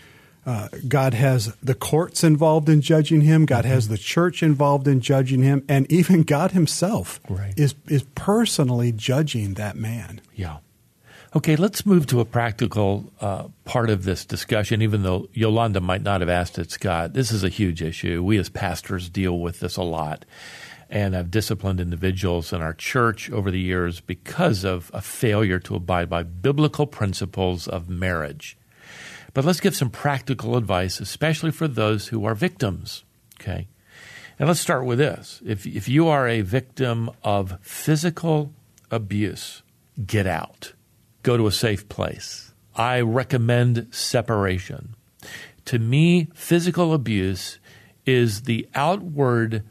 uh, 0.44 0.68
God 0.88 1.14
has 1.14 1.54
the 1.62 1.74
courts 1.74 2.24
involved 2.24 2.68
in 2.68 2.80
judging 2.80 3.20
him. 3.20 3.46
God 3.46 3.64
has 3.64 3.88
the 3.88 3.98
church 3.98 4.42
involved 4.42 4.88
in 4.88 5.00
judging 5.00 5.42
him, 5.42 5.64
and 5.68 5.90
even 5.90 6.22
God 6.32 6.52
Himself 6.52 7.20
right. 7.28 7.54
is 7.56 7.74
is 7.86 8.04
personally 8.14 8.92
judging 8.92 9.54
that 9.54 9.76
man. 9.76 10.20
Yeah. 10.34 10.58
Okay, 11.34 11.56
let's 11.56 11.86
move 11.86 12.06
to 12.08 12.20
a 12.20 12.26
practical 12.26 13.10
uh, 13.20 13.48
part 13.64 13.88
of 13.88 14.04
this 14.04 14.26
discussion, 14.26 14.82
even 14.82 15.02
though 15.02 15.28
Yolanda 15.32 15.80
might 15.80 16.02
not 16.02 16.20
have 16.20 16.28
asked 16.28 16.58
it, 16.58 16.70
Scott. 16.70 17.14
This 17.14 17.32
is 17.32 17.42
a 17.42 17.48
huge 17.48 17.80
issue. 17.80 18.22
We 18.22 18.36
as 18.36 18.50
pastors 18.50 19.08
deal 19.08 19.38
with 19.38 19.60
this 19.60 19.78
a 19.78 19.82
lot 19.82 20.26
and 20.90 21.14
have 21.14 21.30
disciplined 21.30 21.80
individuals 21.80 22.52
in 22.52 22.60
our 22.60 22.74
church 22.74 23.30
over 23.30 23.50
the 23.50 23.58
years 23.58 24.00
because 24.00 24.62
of 24.62 24.90
a 24.92 25.00
failure 25.00 25.58
to 25.60 25.74
abide 25.74 26.10
by 26.10 26.22
biblical 26.22 26.86
principles 26.86 27.66
of 27.66 27.88
marriage. 27.88 28.58
But 29.34 29.44
let's 29.44 29.60
give 29.60 29.76
some 29.76 29.90
practical 29.90 30.56
advice, 30.56 31.00
especially 31.00 31.50
for 31.50 31.66
those 31.66 32.08
who 32.08 32.24
are 32.24 32.34
victims. 32.34 33.04
Okay. 33.40 33.68
And 34.38 34.48
let's 34.48 34.60
start 34.60 34.84
with 34.84 34.98
this. 34.98 35.40
If, 35.44 35.66
if 35.66 35.88
you 35.88 36.08
are 36.08 36.28
a 36.28 36.40
victim 36.40 37.10
of 37.22 37.58
physical 37.62 38.52
abuse, 38.90 39.62
get 40.06 40.26
out 40.26 40.72
go 41.22 41.36
to 41.36 41.46
a 41.46 41.52
safe 41.52 41.88
place. 41.88 42.52
I 42.74 43.00
recommend 43.00 43.88
separation. 43.90 44.94
To 45.66 45.78
me, 45.78 46.28
physical 46.34 46.92
abuse 46.92 47.58
is 48.04 48.42
the 48.42 48.68
outward 48.74 49.62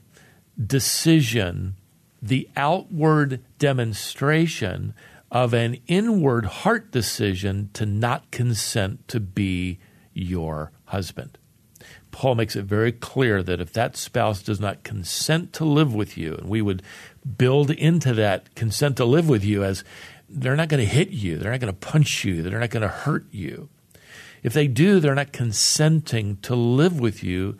decision, 0.64 1.76
the 2.22 2.48
outward 2.56 3.42
demonstration 3.60 4.94
of 5.32 5.54
an 5.54 5.78
inward 5.88 6.46
heart 6.46 6.92
decision 6.92 7.70
to 7.74 7.86
not 7.86 8.30
consent 8.32 9.08
to 9.08 9.20
be 9.20 9.80
your 10.14 10.72
husband. 10.86 11.38
Paul 12.12 12.36
makes 12.36 12.58
it 12.58 12.66
very 12.66 12.92
clear 12.92 13.42
that 13.42 13.62
if 13.62 13.72
that 13.74 13.96
spouse 13.96 14.44
does 14.44 14.60
not 14.60 14.84
consent 14.84 15.54
to 15.54 15.66
live 15.66 15.94
with 15.94 16.18
you, 16.18 16.36
and 16.36 16.50
we 16.50 16.62
would 16.62 16.84
build 17.38 17.72
into 17.72 18.14
that 18.14 18.54
consent 18.56 18.98
to 18.98 19.06
live 19.06 19.30
with 19.30 19.46
you 19.46 19.64
as 19.64 19.84
they're 20.28 20.56
not 20.56 20.70
going 20.70 20.86
to 20.86 20.94
hit 20.94 21.10
you. 21.10 21.38
They're 21.38 21.52
not 21.52 21.60
going 21.60 21.74
to 21.74 21.80
punch 21.80 22.24
you. 22.24 22.42
They're 22.42 22.60
not 22.60 22.70
going 22.70 22.82
to 22.82 22.88
hurt 22.88 23.26
you. 23.32 23.70
If 24.44 24.54
they 24.54 24.68
do, 24.68 25.00
they're 25.00 25.16
not 25.16 25.34
consenting 25.34 26.38
to 26.38 26.56
live 26.56 27.00
with 27.00 27.24
you 27.24 27.58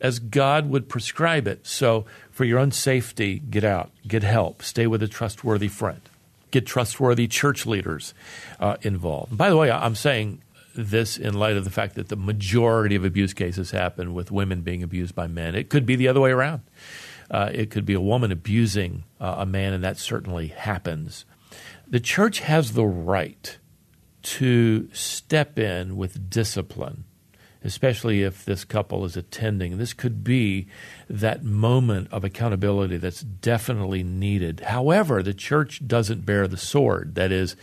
as 0.00 0.18
God 0.18 0.68
would 0.68 0.88
prescribe 0.88 1.46
it. 1.46 1.66
So, 1.66 2.04
for 2.30 2.44
your 2.44 2.58
own 2.58 2.70
safety, 2.70 3.38
get 3.38 3.64
out, 3.64 3.90
get 4.06 4.22
help, 4.22 4.62
stay 4.62 4.86
with 4.86 5.02
a 5.02 5.08
trustworthy 5.08 5.68
friend, 5.68 6.00
get 6.50 6.66
trustworthy 6.66 7.28
church 7.28 7.66
leaders 7.66 8.14
uh, 8.60 8.76
involved. 8.82 9.36
by 9.36 9.50
the 9.50 9.56
way, 9.56 9.70
I'm 9.70 9.94
saying 9.94 10.42
this 10.74 11.16
in 11.16 11.34
light 11.34 11.56
of 11.56 11.64
the 11.64 11.70
fact 11.70 11.96
that 11.96 12.08
the 12.08 12.16
majority 12.16 12.94
of 12.94 13.04
abuse 13.04 13.34
cases 13.34 13.72
happen 13.72 14.14
with 14.14 14.30
women 14.30 14.60
being 14.62 14.82
abused 14.82 15.14
by 15.14 15.26
men. 15.26 15.54
It 15.54 15.68
could 15.68 15.84
be 15.84 15.96
the 15.96 16.08
other 16.08 16.20
way 16.20 16.30
around. 16.30 16.62
Uh, 17.30 17.50
it 17.52 17.70
could 17.70 17.84
be 17.84 17.94
a 17.94 18.00
woman 18.00 18.32
abusing 18.32 19.04
uh, 19.20 19.36
a 19.38 19.46
man, 19.46 19.72
and 19.72 19.84
that 19.84 19.98
certainly 19.98 20.48
happens 20.48 21.24
the 21.90 22.00
church 22.00 22.40
has 22.40 22.72
the 22.72 22.84
right 22.84 23.58
to 24.22 24.88
step 24.92 25.58
in 25.58 25.96
with 25.96 26.28
discipline, 26.28 27.04
especially 27.64 28.22
if 28.22 28.44
this 28.44 28.64
couple 28.64 29.04
is 29.04 29.16
attending. 29.16 29.78
This 29.78 29.92
could 29.92 30.22
be 30.22 30.68
that 31.08 31.42
moment 31.44 32.08
of 32.12 32.24
accountability 32.24 32.96
that's 32.96 33.22
definitely 33.22 34.02
needed. 34.02 34.60
However, 34.60 35.22
the 35.22 35.34
church 35.34 35.86
doesn't 35.86 36.24
bear 36.24 36.46
the 36.46 36.56
sword. 36.56 37.14
That 37.16 37.32
is, 37.32 37.56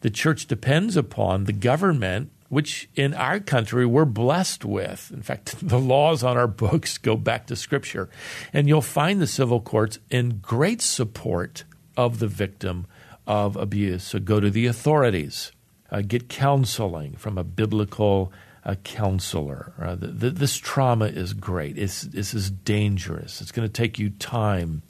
the 0.00 0.10
church 0.10 0.46
depends 0.46 0.96
upon 0.96 1.44
the 1.44 1.52
government 1.52 2.30
which 2.48 2.88
in 2.94 3.14
our 3.14 3.40
country 3.40 3.84
we're 3.84 4.04
blessed 4.04 4.64
with. 4.64 5.10
In 5.12 5.22
fact, 5.22 5.56
the 5.66 5.78
laws 5.78 6.22
on 6.22 6.36
our 6.36 6.46
books 6.46 6.98
go 6.98 7.16
back 7.16 7.46
to 7.46 7.56
Scripture. 7.56 8.08
And 8.52 8.68
you'll 8.68 8.82
find 8.82 9.20
the 9.20 9.26
civil 9.26 9.60
courts 9.60 9.98
in 10.10 10.38
great 10.38 10.80
support 10.80 11.64
of 11.96 12.18
the 12.18 12.26
victim 12.26 12.86
of 13.26 13.56
abuse. 13.56 14.04
So 14.04 14.18
go 14.18 14.40
to 14.40 14.50
the 14.50 14.66
authorities, 14.66 15.52
uh, 15.90 16.00
get 16.00 16.28
counseling 16.28 17.16
from 17.16 17.36
a 17.36 17.44
biblical 17.44 18.32
uh, 18.68 18.74
counselor. 18.84 19.72
Uh, 19.80 19.94
the, 19.94 20.06
the, 20.08 20.30
this 20.30 20.56
trauma 20.56 21.06
is 21.06 21.32
great. 21.32 21.78
It's, 21.78 22.02
this 22.02 22.34
is 22.34 22.50
dangerous. 22.50 23.40
It's 23.40 23.50
going 23.50 23.66
to 23.66 23.72
take 23.72 23.98
you 23.98 24.10
time 24.10 24.82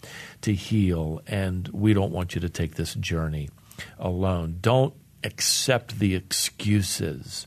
to 0.43 0.53
heal, 0.53 1.23
and 1.29 1.69
we 1.69 1.95
don't 1.95 2.11
want 2.11 2.35
you 2.35 2.41
to 2.41 2.49
take 2.49 2.75
this 2.75 2.95
journey 2.95 3.51
alone. 3.97 4.59
Don't 4.61 4.95
accept 5.23 6.01
the 6.01 6.17
excuses 6.17 7.47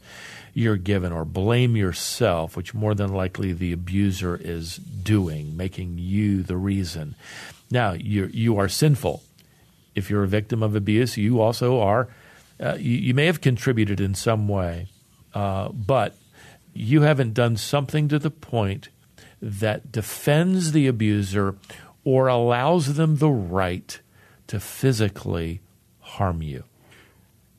you're 0.53 0.77
given 0.77 1.11
or 1.11 1.25
blame 1.25 1.75
yourself, 1.75 2.55
which 2.55 2.73
more 2.73 2.95
than 2.95 3.13
likely 3.13 3.51
the 3.51 3.73
abuser 3.73 4.37
is 4.37 4.77
doing, 4.77 5.57
making 5.57 5.97
you 5.97 6.43
the 6.43 6.57
reason. 6.57 7.15
Now, 7.69 7.91
you 7.91 8.29
you 8.33 8.57
are 8.57 8.69
sinful 8.69 9.21
if 9.95 10.09
you're 10.09 10.23
a 10.23 10.27
victim 10.27 10.63
of 10.63 10.75
abuse, 10.75 11.17
you 11.17 11.41
also 11.41 11.79
are. 11.79 12.07
Uh, 12.59 12.75
you, 12.75 12.97
you, 12.97 13.13
may 13.13 13.25
have 13.25 13.41
contributed 13.41 13.99
in 13.99 14.13
some 14.13 14.47
way, 14.47 14.87
uh, 15.33 15.69
but 15.69 16.15
you 16.73 17.01
haven't 17.01 17.33
done 17.33 17.57
something 17.57 18.07
to 18.07 18.19
the 18.19 18.31
point 18.31 18.89
that 19.41 19.91
defends 19.91 20.71
the 20.71 20.87
abuser 20.87 21.55
or 22.03 22.27
allows 22.27 22.95
them 22.95 23.17
the 23.17 23.29
right 23.29 23.99
to 24.47 24.59
physically 24.59 25.61
harm 25.99 26.41
you. 26.41 26.63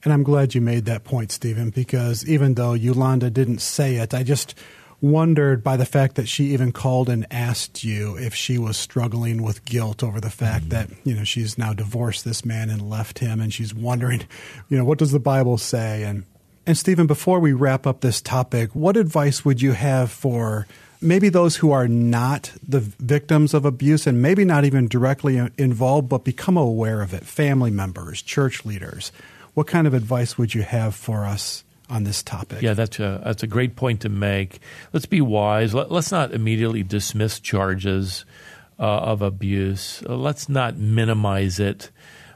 And 0.04 0.12
I'm 0.12 0.24
glad 0.24 0.54
you 0.54 0.60
made 0.60 0.84
that 0.86 1.04
point, 1.04 1.30
Stephen, 1.30 1.70
because 1.70 2.28
even 2.28 2.54
though 2.54 2.74
Yolanda 2.74 3.30
didn't 3.30 3.60
say 3.60 3.96
it, 3.96 4.12
I 4.12 4.24
just 4.24 4.54
wondered 5.00 5.64
by 5.64 5.76
the 5.76 5.84
fact 5.84 6.14
that 6.14 6.28
she 6.28 6.52
even 6.52 6.70
called 6.70 7.08
and 7.08 7.26
asked 7.30 7.82
you 7.82 8.16
if 8.16 8.34
she 8.34 8.56
was 8.56 8.76
struggling 8.76 9.42
with 9.42 9.64
guilt 9.64 10.02
over 10.02 10.20
the 10.20 10.30
fact 10.30 10.68
mm-hmm. 10.68 10.90
that 10.90 10.90
you 11.04 11.12
know 11.12 11.24
she's 11.24 11.58
now 11.58 11.72
divorced 11.72 12.24
this 12.24 12.44
man 12.44 12.70
and 12.70 12.88
left 12.88 13.18
him 13.18 13.40
and 13.40 13.52
she's 13.52 13.74
wondering 13.74 14.22
you 14.68 14.78
know 14.78 14.84
what 14.84 14.98
does 14.98 15.10
the 15.10 15.18
bible 15.18 15.58
say 15.58 16.04
and 16.04 16.24
and 16.66 16.78
Stephen 16.78 17.06
before 17.06 17.40
we 17.40 17.52
wrap 17.52 17.86
up 17.86 18.00
this 18.00 18.20
topic 18.20 18.70
what 18.74 18.96
advice 18.96 19.44
would 19.44 19.60
you 19.60 19.72
have 19.72 20.10
for 20.10 20.66
maybe 21.00 21.28
those 21.28 21.56
who 21.56 21.72
are 21.72 21.88
not 21.88 22.52
the 22.66 22.80
victims 22.80 23.54
of 23.54 23.64
abuse 23.64 24.06
and 24.06 24.22
maybe 24.22 24.44
not 24.44 24.64
even 24.64 24.88
directly 24.88 25.40
involved 25.58 26.08
but 26.08 26.24
become 26.24 26.56
aware 26.56 27.02
of 27.02 27.12
it 27.12 27.24
family 27.24 27.70
members 27.70 28.22
church 28.22 28.64
leaders 28.64 29.12
what 29.54 29.66
kind 29.66 29.86
of 29.86 29.94
advice 29.94 30.38
would 30.38 30.54
you 30.54 30.62
have 30.62 30.94
for 30.94 31.24
us 31.24 31.64
on 31.92 32.04
this 32.04 32.22
topic. 32.22 32.62
Yeah, 32.62 32.72
that's 32.72 32.98
a 32.98 33.20
that's 33.22 33.42
a 33.42 33.46
great 33.46 33.76
point 33.76 34.00
to 34.00 34.08
make. 34.08 34.60
Let's 34.92 35.06
be 35.06 35.20
wise. 35.20 35.74
Let, 35.74 35.92
us 35.92 36.10
not 36.10 36.32
immediately 36.32 36.82
dismiss 36.82 37.38
charges 37.38 38.24
uh, 38.78 38.82
of 38.82 39.20
abuse. 39.20 40.02
Uh, 40.08 40.16
let's 40.16 40.48
not 40.48 40.76
minimize 40.76 41.60
it. 41.60 41.90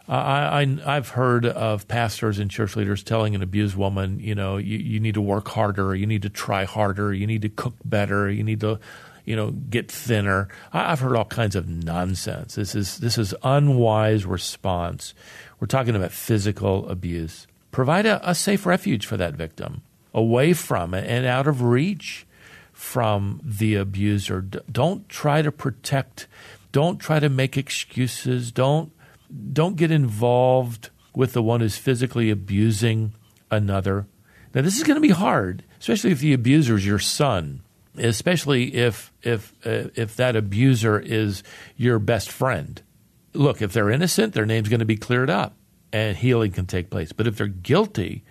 I, 0.09 0.79
I, 0.87 0.95
have 0.95 1.11
heard 1.11 1.47
of 1.47 1.89
pastors 1.89 2.39
and 2.39 2.49
church 2.51 2.77
leaders 2.77 3.03
telling 3.03 3.35
an 3.35 3.43
abused 3.43 3.77
woman, 3.77 4.21
you 4.21 4.37
know, 4.37 4.57
you, 4.57 4.79
you 4.79 5.01
need 5.01 5.15
to 5.15 5.21
work 5.21 5.49
harder, 5.49 5.97
you 5.97 6.07
need 6.07 6.23
to 6.23 6.29
try 6.29 6.65
harder, 6.65 7.13
you 7.13 7.27
need 7.27 7.43
to 7.43 7.49
cook 7.49 7.75
better, 7.85 8.31
you 8.31 8.45
need 8.45 8.61
to, 8.61 8.79
you 9.25 9.35
know, 9.35 9.51
get 9.51 9.91
thinner. 9.91 10.49
I, 10.73 10.93
I've 10.93 11.01
heard 11.01 11.17
all 11.17 11.25
kinds 11.25 11.57
of 11.57 11.69
nonsense. 11.69 12.55
This 12.55 12.77
is 12.77 12.99
this 12.99 13.19
is 13.19 13.35
unwise 13.43 14.25
response. 14.25 15.13
We're 15.59 15.67
talking 15.67 15.97
about 15.97 16.13
physical 16.13 16.89
abuse. 16.89 17.49
Provide 17.73 18.07
a, 18.07 18.31
a 18.31 18.35
safe 18.35 18.65
refuge 18.65 19.07
for 19.07 19.17
that 19.17 19.35
victim, 19.35 19.83
away 20.15 20.53
from 20.53 20.95
it 20.95 21.05
and 21.09 21.27
out 21.27 21.49
of 21.49 21.63
reach 21.63 22.27
from 22.73 23.41
the 23.43 23.75
abuser. 23.75 24.41
don't 24.41 25.09
try 25.09 25.43
to 25.43 25.51
protect. 25.51 26.29
Don't 26.71 26.99
try 26.99 27.19
to 27.19 27.29
make 27.29 27.57
excuses. 27.57 28.53
Don't 28.53 28.93
don't 29.53 29.77
get 29.77 29.91
involved 29.91 30.91
with 31.15 31.33
the 31.33 31.43
one 31.43 31.61
who's 31.61 31.77
physically 31.79 32.31
abusing 32.31 33.15
another. 33.51 34.07
Now 34.55 34.63
this 34.63 34.77
is 34.77 34.85
going 34.85 34.97
to 34.97 35.01
be 35.01 35.11
hard, 35.11 35.65
especially 35.79 36.13
if 36.13 36.21
the 36.21 36.33
abuser 36.33 36.77
is 36.77 36.87
your 36.87 36.99
son, 36.99 37.63
especially 37.97 38.75
if 38.75 39.13
if 39.23 39.53
uh, 39.65 39.91
if 39.95 40.17
that 40.17 40.37
abuser 40.37 40.99
is 40.99 41.43
your 41.77 41.99
best 41.99 42.31
friend. 42.31 42.81
Look, 43.33 43.61
if 43.61 43.73
they're 43.73 43.91
innocent, 43.91 44.33
their 44.33 44.47
name's 44.47 44.69
going 44.69 44.81
to 44.81 44.87
be 44.87 44.97
cleared 44.97 45.31
up 45.31 45.55
and 45.93 46.17
healing 46.17 46.53
can 46.53 46.67
take 46.67 46.91
place. 46.91 47.13
But 47.13 47.27
if 47.27 47.37
they're 47.37 47.47
guilty, 47.47 48.25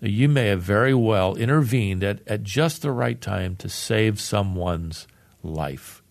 you 0.00 0.28
may 0.28 0.48
have 0.48 0.62
very 0.62 0.94
well 0.94 1.34
intervened 1.34 2.04
at, 2.04 2.26
at 2.26 2.42
just 2.42 2.82
the 2.82 2.92
right 2.92 3.20
time 3.20 3.56
to 3.56 3.68
save 3.68 4.20
someone's 4.20 5.06
life. 5.42 6.02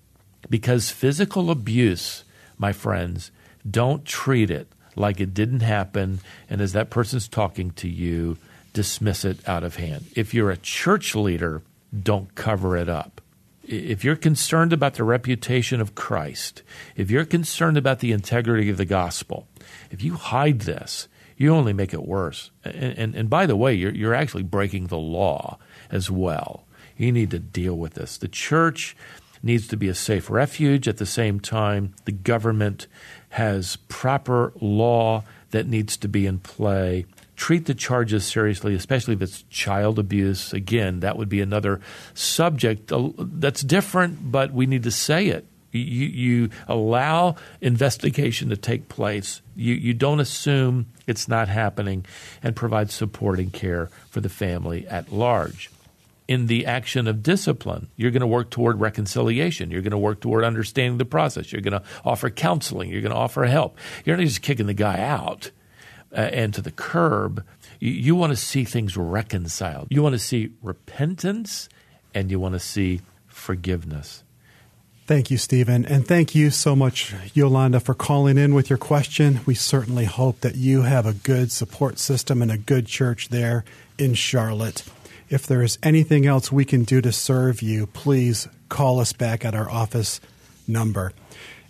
Because 0.49 0.91
physical 0.91 1.49
abuse, 1.49 2.23
my 2.57 2.73
friends, 2.73 3.31
don't 3.69 4.05
treat 4.05 4.49
it 4.49 4.67
like 4.95 5.19
it 5.19 5.33
didn't 5.33 5.61
happen, 5.61 6.19
and 6.49 6.61
as 6.61 6.73
that 6.73 6.89
person's 6.89 7.27
talking 7.27 7.71
to 7.71 7.89
you, 7.89 8.37
dismiss 8.73 9.25
it 9.25 9.47
out 9.47 9.63
of 9.63 9.75
hand. 9.75 10.05
If 10.15 10.33
you're 10.33 10.51
a 10.51 10.57
church 10.57 11.15
leader, 11.15 11.61
don't 11.97 12.33
cover 12.35 12.75
it 12.77 12.89
up. 12.89 13.21
If 13.65 14.03
you're 14.03 14.17
concerned 14.17 14.73
about 14.73 14.95
the 14.95 15.03
reputation 15.03 15.79
of 15.79 15.95
Christ, 15.95 16.63
if 16.95 17.09
you're 17.09 17.25
concerned 17.25 17.77
about 17.77 17.99
the 17.99 18.11
integrity 18.11 18.69
of 18.69 18.77
the 18.77 18.85
gospel, 18.85 19.47
if 19.89 20.03
you 20.03 20.15
hide 20.15 20.61
this, 20.61 21.07
you 21.37 21.53
only 21.53 21.73
make 21.73 21.93
it 21.93 22.05
worse. 22.05 22.51
And, 22.65 22.97
and, 22.97 23.15
and 23.15 23.29
by 23.29 23.45
the 23.45 23.55
way, 23.55 23.73
you're, 23.73 23.93
you're 23.93 24.13
actually 24.13 24.43
breaking 24.43 24.87
the 24.87 24.97
law 24.97 25.57
as 25.89 26.11
well. 26.11 26.65
You 26.97 27.11
need 27.11 27.31
to 27.31 27.39
deal 27.39 27.75
with 27.75 27.93
this. 27.93 28.17
The 28.17 28.27
church 28.27 28.95
needs 29.41 29.67
to 29.67 29.77
be 29.77 29.87
a 29.87 29.95
safe 29.95 30.29
refuge. 30.29 30.87
At 30.87 30.97
the 30.97 31.05
same 31.05 31.39
time, 31.39 31.95
the 32.05 32.11
government 32.11 32.87
has 33.33 33.75
proper 33.87 34.53
law 34.61 35.23
that 35.51 35.67
needs 35.67 35.97
to 35.97 36.07
be 36.07 36.25
in 36.25 36.39
play 36.39 37.05
treat 37.35 37.65
the 37.65 37.73
charges 37.73 38.25
seriously, 38.25 38.75
especially 38.75 39.15
if 39.15 39.21
it's 39.21 39.43
child 39.49 39.99
abuse. 39.99 40.53
Again, 40.53 41.01
that 41.01 41.17
would 41.17 41.29
be 41.29 41.41
another 41.41 41.81
subject 42.13 42.91
uh, 42.91 43.09
that's 43.17 43.61
different, 43.61 44.31
but 44.31 44.53
we 44.53 44.65
need 44.65 44.83
to 44.83 44.91
say 44.91 45.27
it. 45.27 45.45
You, 45.71 45.81
you 45.81 46.49
allow 46.67 47.35
investigation 47.59 48.49
to 48.49 48.55
take 48.55 48.87
place. 48.87 49.41
You, 49.55 49.73
you 49.73 49.93
don't 49.93 50.19
assume 50.19 50.85
it's 51.07 51.27
not 51.27 51.47
happening 51.47 52.05
and 52.43 52.55
provide 52.55 52.91
supporting 52.91 53.49
care 53.49 53.87
for 54.09 54.21
the 54.21 54.29
family 54.29 54.87
at 54.87 55.11
large 55.11 55.71
in 56.27 56.47
the 56.47 56.65
action 56.65 57.07
of 57.07 57.21
discipline. 57.21 57.89
You're 57.95 58.11
going 58.11 58.21
to 58.21 58.27
work 58.27 58.49
toward 58.49 58.79
reconciliation. 58.79 59.71
You're 59.71 59.81
going 59.81 59.91
to 59.91 59.97
work 59.97 60.21
toward 60.21 60.43
understanding 60.43 60.97
the 60.97 61.05
process. 61.05 61.51
You're 61.51 61.61
going 61.61 61.79
to 61.79 61.83
offer 62.05 62.29
counseling. 62.29 62.89
You're 62.89 63.01
going 63.01 63.11
to 63.11 63.17
offer 63.17 63.43
help. 63.45 63.77
You're 64.05 64.17
not 64.17 64.23
just 64.23 64.41
kicking 64.41 64.67
the 64.67 64.73
guy 64.73 64.99
out 64.99 65.51
uh, 66.11 66.21
and 66.21 66.53
to 66.53 66.61
the 66.61 66.71
curb. 66.71 67.45
You, 67.79 67.91
you 67.91 68.15
want 68.15 68.31
to 68.31 68.37
see 68.37 68.63
things 68.63 68.95
reconciled. 68.95 69.87
You 69.89 70.01
want 70.01 70.13
to 70.13 70.19
see 70.19 70.51
repentance 70.61 71.67
and 72.13 72.31
you 72.31 72.39
want 72.39 72.53
to 72.53 72.59
see 72.59 73.01
forgiveness. 73.27 74.23
Thank 75.05 75.29
you, 75.29 75.37
Stephen. 75.37 75.85
And 75.85 76.07
thank 76.07 76.33
you 76.33 76.49
so 76.49 76.77
much, 76.77 77.13
Yolanda, 77.33 77.81
for 77.81 77.93
calling 77.93 78.37
in 78.37 78.53
with 78.53 78.69
your 78.69 78.77
question. 78.77 79.41
We 79.45 79.53
certainly 79.53 80.05
hope 80.05 80.39
that 80.39 80.55
you 80.55 80.83
have 80.83 81.05
a 81.05 81.13
good 81.13 81.51
support 81.51 81.99
system 81.99 82.41
and 82.41 82.49
a 82.49 82.57
good 82.57 82.85
church 82.85 83.27
there 83.27 83.65
in 83.97 84.13
Charlotte. 84.13 84.83
If 85.33 85.47
there 85.47 85.63
is 85.63 85.79
anything 85.81 86.27
else 86.27 86.51
we 86.51 86.63
can 86.63 86.83
do 86.83 87.01
to 87.01 87.11
serve 87.11 87.63
you, 87.63 87.87
please 87.87 88.47
call 88.69 88.99
us 88.99 89.13
back 89.13 89.43
at 89.43 89.55
our 89.55 89.67
office 89.67 90.21
number. 90.67 91.11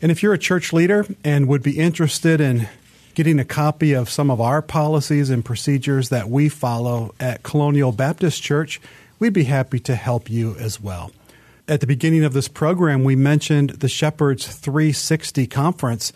And 0.01 0.11
if 0.11 0.21
you're 0.21 0.33
a 0.33 0.37
church 0.37 0.73
leader 0.73 1.05
and 1.23 1.47
would 1.47 1.63
be 1.63 1.79
interested 1.79 2.41
in 2.41 2.67
getting 3.13 3.39
a 3.39 3.45
copy 3.45 3.93
of 3.93 4.09
some 4.09 4.29
of 4.29 4.41
our 4.41 4.61
policies 4.61 5.29
and 5.29 5.45
procedures 5.45 6.09
that 6.09 6.29
we 6.29 6.49
follow 6.49 7.15
at 7.21 7.43
Colonial 7.43 7.93
Baptist 7.93 8.43
Church, 8.43 8.81
we'd 9.17 9.31
be 9.31 9.45
happy 9.45 9.79
to 9.79 9.95
help 9.95 10.29
you 10.29 10.57
as 10.57 10.81
well. 10.81 11.13
At 11.65 11.79
the 11.79 11.87
beginning 11.87 12.25
of 12.25 12.33
this 12.33 12.49
program, 12.49 13.05
we 13.05 13.15
mentioned 13.15 13.69
the 13.69 13.87
Shepherds 13.87 14.45
360 14.45 15.47
conference. 15.47 16.11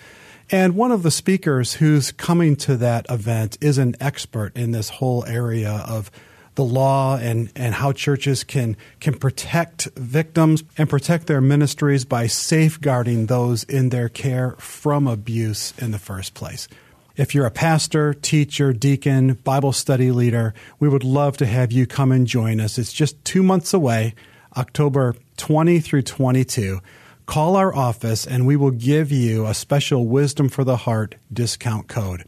And 0.52 0.76
one 0.76 0.92
of 0.92 1.02
the 1.02 1.12
speakers 1.12 1.76
who's 1.76 2.12
coming 2.12 2.58
to 2.58 2.76
that 2.76 3.06
event 3.10 3.58
is 3.62 3.78
an 3.78 3.96
expert 4.02 4.54
in 4.58 4.72
this 4.74 4.90
whole 4.90 5.24
area 5.24 5.86
of 5.88 6.12
the 6.58 6.64
law 6.64 7.18
and, 7.18 7.52
and 7.56 7.76
how 7.76 7.92
churches 7.92 8.44
can, 8.44 8.76
can 9.00 9.14
protect 9.14 9.86
victims 9.96 10.64
and 10.76 10.90
protect 10.90 11.28
their 11.28 11.40
ministries 11.40 12.04
by 12.04 12.26
safeguarding 12.26 13.28
those 13.28 13.64
in 13.64 13.90
their 13.90 14.10
care 14.10 14.54
from 14.58 15.08
abuse 15.08 15.72
in 15.78 15.92
the 15.92 16.00
first 16.00 16.34
place. 16.34 16.68
If 17.16 17.36
you're 17.36 17.46
a 17.46 17.52
pastor, 17.52 18.12
teacher, 18.12 18.74
deacon, 18.74 19.36
Bible 19.36 19.72
study 19.72 20.12
leader, 20.12 20.56
we 20.80 20.90
would 20.90 21.04
love 21.04 21.38
to 21.38 21.46
have 21.46 21.72
you 21.72 21.86
come 21.86 22.12
and 22.12 22.26
join 22.26 22.60
us. 22.60 22.80
It's 22.80 22.92
just 22.92 23.24
two 23.24 23.44
months 23.44 23.72
away, 23.72 24.16
October 24.58 25.16
20 25.38 25.80
through 25.80 26.02
22. 26.02 26.80
Call 27.28 27.56
our 27.56 27.76
office 27.76 28.26
and 28.26 28.48
we 28.48 28.56
will 28.56 28.72
give 28.72 29.12
you 29.12 29.46
a 29.46 29.54
special 29.54 30.08
Wisdom 30.08 30.50
for 30.50 30.64
the 30.64 30.78
Heart 30.78 31.16
discount 31.32 31.88
code. 31.88 32.24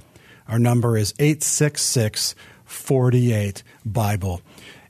Our 0.47 0.59
number 0.59 0.97
is 0.97 1.15
866 1.17 2.35
48 2.69 3.63
Bible. 3.93 4.41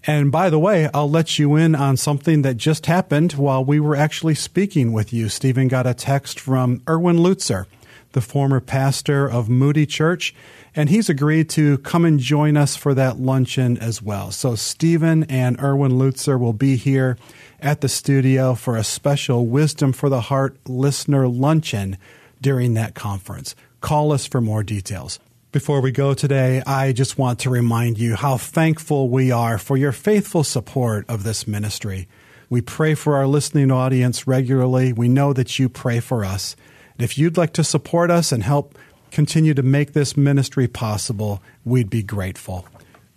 And 0.06 0.32
by 0.32 0.50
the 0.50 0.60
way, 0.60 0.90
I'll 0.94 1.10
let 1.10 1.38
you 1.40 1.56
in 1.56 1.76
on 1.76 1.98
something 1.98 2.42
that 2.44 2.58
just 2.58 2.86
happened 2.86 3.34
while 3.34 3.64
we 3.64 3.80
were 3.80 3.96
actually 3.96 4.36
speaking 4.36 4.94
with 4.94 5.12
you. 5.12 5.28
Stephen 5.28 5.68
got 5.68 5.86
a 5.86 5.94
text 5.94 6.40
from 6.40 6.82
Erwin 6.88 7.18
Lutzer, 7.18 7.66
the 8.14 8.22
former 8.22 8.62
pastor 8.62 9.30
of 9.30 9.50
Moody 9.50 9.86
Church, 9.86 10.34
and 10.74 10.90
he's 10.90 11.10
agreed 11.10 11.50
to 11.50 11.80
come 11.80 12.06
and 12.06 12.20
join 12.20 12.56
us 12.56 12.76
for 12.76 12.94
that 12.94 13.20
luncheon 13.20 13.78
as 13.78 14.02
well. 14.02 14.32
So 14.32 14.56
Stephen 14.56 15.24
and 15.26 15.60
Erwin 15.62 15.94
Lutzer 15.94 16.40
will 16.40 16.54
be 16.54 16.76
here 16.78 17.18
at 17.60 17.82
the 17.82 17.90
studio 17.90 18.56
for 18.56 18.78
a 18.78 18.84
special 18.84 19.48
Wisdom 19.48 19.92
for 19.92 20.10
the 20.10 20.22
Heart 20.22 20.58
listener 20.68 21.28
luncheon 21.28 21.98
during 22.42 22.74
that 22.76 22.96
conference. 22.96 23.54
Call 23.82 24.14
us 24.14 24.26
for 24.26 24.40
more 24.40 24.64
details. 24.64 25.20
Before 25.52 25.82
we 25.82 25.92
go 25.92 26.14
today, 26.14 26.62
I 26.68 26.92
just 26.92 27.18
want 27.18 27.40
to 27.40 27.50
remind 27.50 27.98
you 27.98 28.14
how 28.14 28.38
thankful 28.38 29.10
we 29.10 29.32
are 29.32 29.58
for 29.58 29.78
your 29.78 29.92
faithful 29.92 30.44
support 30.44 31.10
of 31.10 31.24
this 31.24 31.48
ministry. 31.48 32.08
We 32.52 32.62
pray 32.62 32.94
for 32.94 33.16
our 33.16 33.26
listening 33.26 33.72
audience 33.72 34.28
regularly. 34.28 34.94
We 34.94 35.08
know 35.08 35.34
that 35.34 35.58
you 35.58 35.68
pray 35.68 36.02
for 36.02 36.24
us. 36.24 36.56
And 36.94 37.04
if 37.04 37.18
you'd 37.18 37.36
like 37.36 37.54
to 37.54 37.64
support 37.64 38.12
us 38.12 38.32
and 38.32 38.44
help 38.44 38.78
continue 39.10 39.56
to 39.56 39.64
make 39.64 39.94
this 39.94 40.16
ministry 40.16 40.68
possible, 40.68 41.42
we'd 41.66 41.90
be 41.90 42.04
grateful. 42.04 42.68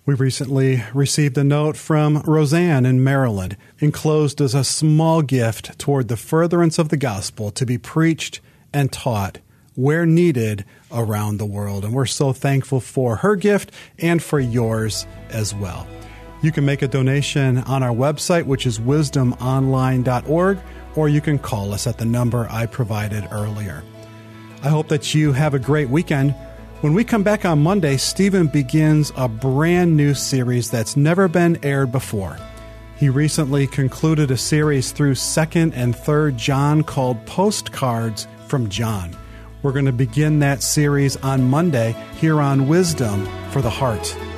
We 0.06 0.14
recently 0.14 0.82
received 0.94 1.36
a 1.36 1.44
note 1.44 1.76
from 1.76 2.22
Roseanne 2.22 2.86
in 2.86 3.04
Maryland, 3.04 3.58
enclosed 3.78 4.40
as 4.40 4.54
a 4.54 4.64
small 4.64 5.20
gift 5.20 5.78
toward 5.78 6.08
the 6.08 6.16
furtherance 6.16 6.78
of 6.78 6.88
the 6.88 6.96
gospel 6.96 7.50
to 7.50 7.66
be 7.66 7.76
preached 7.76 8.40
and 8.72 8.90
taught 8.90 9.40
where 9.74 10.06
needed 10.06 10.64
around 10.92 11.38
the 11.38 11.46
world. 11.46 11.84
And 11.84 11.94
we're 11.94 12.06
so 12.06 12.32
thankful 12.32 12.80
for 12.80 13.16
her 13.16 13.36
gift 13.36 13.70
and 13.98 14.22
for 14.22 14.40
yours 14.40 15.06
as 15.30 15.54
well. 15.54 15.86
You 16.42 16.50
can 16.50 16.64
make 16.64 16.82
a 16.82 16.88
donation 16.88 17.58
on 17.58 17.82
our 17.82 17.94
website, 17.94 18.46
which 18.46 18.66
is 18.66 18.80
wisdomonline.org, 18.80 20.58
or 20.96 21.08
you 21.08 21.20
can 21.20 21.38
call 21.38 21.72
us 21.72 21.86
at 21.86 21.98
the 21.98 22.04
number 22.04 22.48
I 22.50 22.66
provided 22.66 23.28
earlier. 23.30 23.84
I 24.62 24.68
hope 24.68 24.88
that 24.88 25.14
you 25.14 25.32
have 25.32 25.54
a 25.54 25.58
great 25.58 25.88
weekend. 25.88 26.34
When 26.80 26.94
we 26.94 27.04
come 27.04 27.22
back 27.22 27.44
on 27.44 27.62
Monday, 27.62 27.96
Stephen 27.96 28.48
begins 28.48 29.12
a 29.16 29.28
brand 29.28 29.96
new 29.96 30.14
series 30.14 30.68
that's 30.68 30.96
never 30.96 31.28
been 31.28 31.58
aired 31.64 31.92
before. 31.92 32.36
He 32.96 33.08
recently 33.08 33.68
concluded 33.68 34.32
a 34.32 34.36
series 34.36 34.90
through 34.90 35.14
2nd 35.14 35.72
and 35.74 35.94
3rd 35.94 36.36
John 36.36 36.82
called 36.82 37.24
Postcards 37.26 38.26
from 38.48 38.68
John. 38.68 39.16
We're 39.62 39.72
going 39.72 39.84
to 39.84 39.92
begin 39.92 40.40
that 40.40 40.60
series 40.62 41.16
on 41.18 41.48
Monday 41.48 41.94
here 42.16 42.40
on 42.40 42.66
Wisdom 42.66 43.26
for 43.50 43.62
the 43.62 43.70
Heart. 43.70 44.31